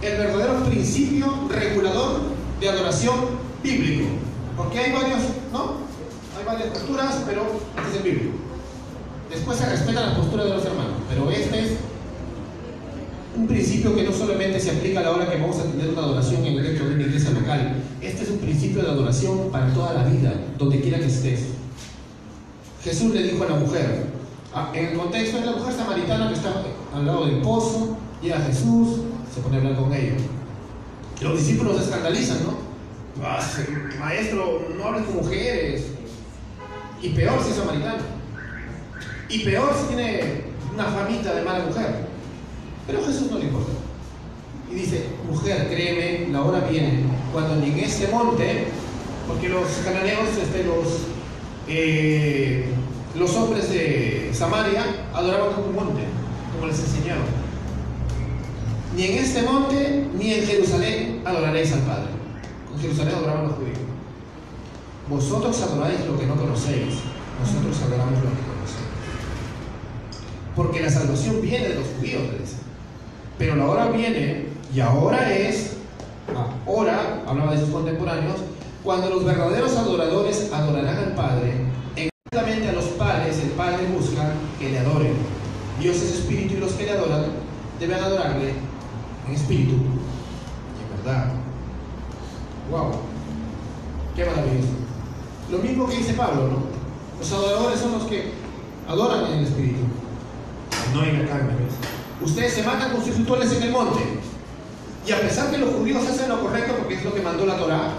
[0.00, 2.20] El verdadero principio regulador
[2.58, 3.14] de adoración
[3.62, 4.08] bíblico.
[4.56, 5.20] Porque hay varios,
[5.52, 5.82] ¿no?
[6.38, 7.42] Hay varias posturas, pero
[7.76, 8.38] este es el bíblico.
[9.28, 11.72] Después se respeta la postura de los hermanos, pero este es
[13.38, 16.02] un principio que no solamente se aplica a la hora que vamos a tener una
[16.02, 17.76] adoración en dentro de una iglesia local.
[18.00, 21.40] Este es un principio de adoración para toda la vida, donde quiera que estés.
[22.82, 24.06] Jesús le dijo a la mujer,
[24.52, 26.62] ah, en el contexto de la mujer samaritana que estaba
[26.94, 30.16] al lado del pozo, llega Jesús, se pone a hablar con ella.
[31.20, 33.24] Los discípulos se escandalizan, ¿no?
[33.24, 33.40] Ah,
[34.00, 35.86] maestro, no hables con mujeres.
[37.00, 38.02] Y peor si es samaritano.
[39.28, 40.42] Y peor si tiene
[40.74, 42.07] una famita de mala mujer.
[42.88, 43.72] Pero Jesús no le importa.
[44.70, 47.02] Y dice, mujer, créeme, la hora viene
[47.34, 48.68] cuando ni en este monte,
[49.28, 51.02] porque los cananeos, este, los,
[51.68, 52.64] eh,
[53.14, 56.02] los hombres de Samaria adoraban como un monte,
[56.54, 57.24] como les enseñaron.
[58.96, 62.08] Ni en este monte, ni en Jerusalén adoraréis al Padre.
[62.74, 63.78] En Jerusalén adoraban los judíos.
[65.10, 66.94] Vosotros adoráis lo que no conocéis,
[67.38, 68.88] nosotros adoramos lo que conocemos.
[70.56, 72.57] Porque la salvación viene de los judíos, le dice.
[73.38, 75.76] Pero la hora viene, y ahora es,
[76.66, 78.40] ahora, hablaba de sus contemporáneos,
[78.82, 81.52] cuando los verdaderos adoradores adorarán al Padre,
[81.94, 85.14] exactamente a los padres el Padre busca que le adoren.
[85.80, 87.26] Dios es espíritu y los que le adoran
[87.78, 88.54] deben adorarle
[89.28, 91.32] en espíritu y en verdad.
[92.70, 92.90] ¡Wow!
[94.16, 94.68] ¡Qué maravilloso!
[95.50, 96.58] Lo mismo que dice Pablo, ¿no?
[97.20, 98.32] Los adoradores son los que
[98.88, 99.80] adoran en el espíritu,
[100.92, 101.67] no en la carne.
[102.20, 104.00] Ustedes se matan con sus rituales en el monte.
[105.06, 107.56] Y a pesar que los judíos hacen lo correcto porque es lo que mandó la
[107.56, 107.92] Torah,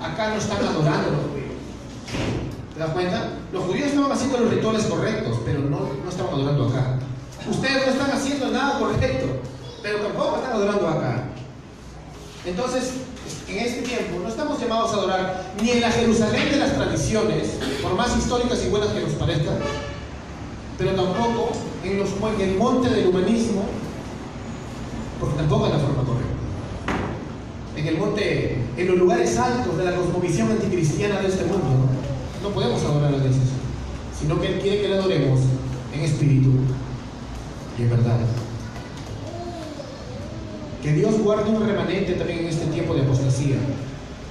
[0.00, 1.48] acá no están adorando los judíos.
[2.72, 3.30] ¿Te das cuenta?
[3.52, 6.98] Los judíos estaban haciendo los rituales correctos, pero no, no estaban adorando acá.
[7.50, 9.26] Ustedes no están haciendo nada correcto,
[9.82, 11.24] pero tampoco están adorando acá.
[12.44, 12.92] Entonces,
[13.48, 17.48] en este tiempo no estamos llamados a adorar ni en la Jerusalén de las tradiciones,
[17.82, 19.56] por más históricas y buenas que nos parezcan,
[20.78, 21.52] pero tampoco
[21.88, 23.62] en, los, en el monte del humanismo,
[25.20, 26.28] porque tampoco es la forma correcta.
[27.76, 31.88] En el monte, en los lugares altos de la cosmovisión anticristiana de este mundo,
[32.42, 33.36] no podemos adorar a Dios,
[34.18, 35.40] sino que Él quiere que le adoremos
[35.94, 36.50] en espíritu
[37.78, 38.18] y en verdad.
[40.82, 43.56] Que Dios guarde un remanente también en este tiempo de apostasía.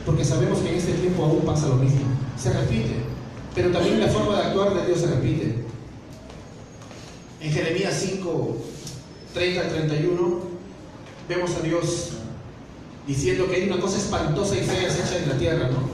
[0.05, 1.99] porque sabemos que en este tiempo aún pasa lo mismo.
[2.37, 2.95] Se repite,
[3.53, 5.56] pero también la forma de actuar de Dios se repite.
[7.39, 8.57] En Jeremías 5,
[9.33, 10.39] 30 al 31,
[11.29, 12.09] vemos a Dios
[13.05, 15.87] diciendo que hay una cosa espantosa y fea hecha en la tierra, ¿no?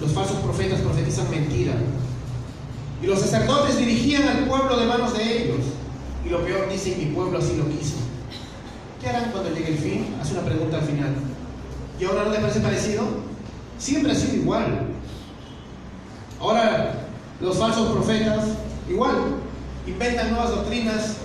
[0.00, 1.74] Los falsos profetas profetizan mentira.
[3.02, 5.60] Y los sacerdotes dirigían al pueblo de manos de ellos.
[6.24, 7.96] Y lo peor, dicen, mi pueblo así lo quiso.
[9.00, 10.16] ¿Qué harán cuando llegue el fin?
[10.20, 11.14] Hace una pregunta al final.
[12.00, 13.04] ¿Y ahora no le parece parecido?
[13.78, 14.86] Siempre ha sido igual.
[16.40, 17.06] Ahora,
[17.40, 18.44] los falsos profetas,
[18.88, 19.36] igual,
[19.86, 21.16] inventan nuevas doctrinas,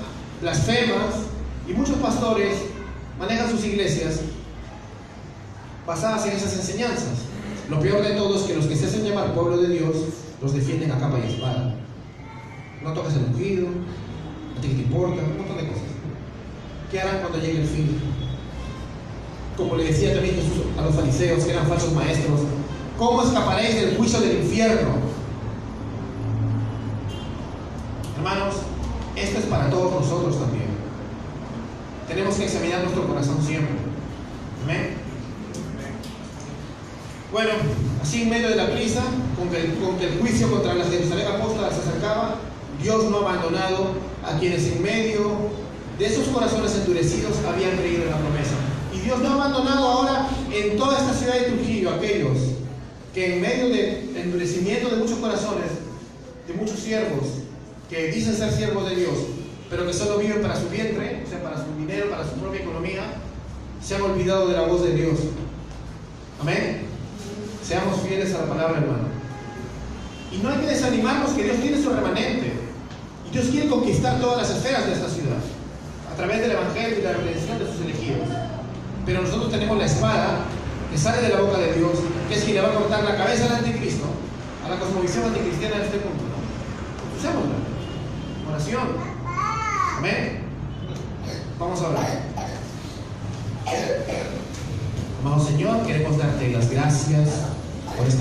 [0.42, 1.16] blasfemas,
[1.68, 2.58] y muchos pastores
[3.20, 4.22] manejan sus iglesias
[5.86, 7.26] basadas en esas enseñanzas.
[7.70, 9.96] Lo peor de todo es que los que se hacen llamar pueblo de Dios
[10.42, 11.76] los defienden a capa y espada.
[12.84, 13.68] No toques el ungido,
[14.58, 15.84] a ti que te importa, un montón de cosas.
[16.92, 18.00] ¿Qué harán cuando llegue el fin?
[19.56, 22.42] Como le decía también Jesús a los fariseos, que eran falsos maestros,
[22.98, 25.11] ¿cómo escaparéis del juicio del infierno?
[28.22, 28.54] Hermanos,
[29.16, 30.68] esto es para todos nosotros también.
[32.08, 33.74] Tenemos que examinar nuestro corazón siempre.
[34.64, 34.94] Amén.
[37.32, 37.50] Bueno,
[38.00, 39.02] así en medio de la prisa,
[39.36, 39.62] con que,
[40.06, 42.36] el, juicio contra la Jerusalén apóstola se acercaba,
[42.80, 45.32] Dios no ha abandonado a quienes en medio
[45.98, 48.54] de esos corazones endurecidos habían creído en la promesa.
[48.94, 52.38] Y Dios no ha abandonado ahora en toda esta ciudad de Trujillo aquellos
[53.16, 55.72] que en medio del endurecimiento de muchos corazones,
[56.48, 57.41] de muchos siervos,
[57.92, 59.18] que dicen ser siervos de Dios,
[59.70, 62.62] pero que solo viven para su vientre, o sea, para su dinero, para su propia
[62.62, 63.02] economía,
[63.84, 65.20] se han olvidado de la voz de Dios.
[66.40, 66.84] Amén.
[67.62, 69.10] Seamos fieles a la palabra, hermano.
[70.32, 72.54] Y no hay que desanimarnos que Dios tiene su remanente.
[73.28, 75.44] Y Dios quiere conquistar todas las esferas de esta ciudad
[76.10, 78.30] a través del Evangelio y la redención de sus elegidos.
[79.06, 80.46] Pero nosotros tenemos la espada
[80.90, 81.92] que sale de la boca de Dios,
[82.30, 84.06] que es quien le va a cortar la cabeza al anticristo,
[84.66, 86.24] a la cosmovisión anticristiana de este mundo.
[86.24, 87.20] ¿no?
[87.20, 87.61] Usémosla.
[88.52, 88.88] Oración.
[89.98, 90.42] Amén.
[91.58, 92.22] Vamos a orar.
[95.24, 97.30] Amado Señor, queremos darte las gracias
[97.96, 98.20] por este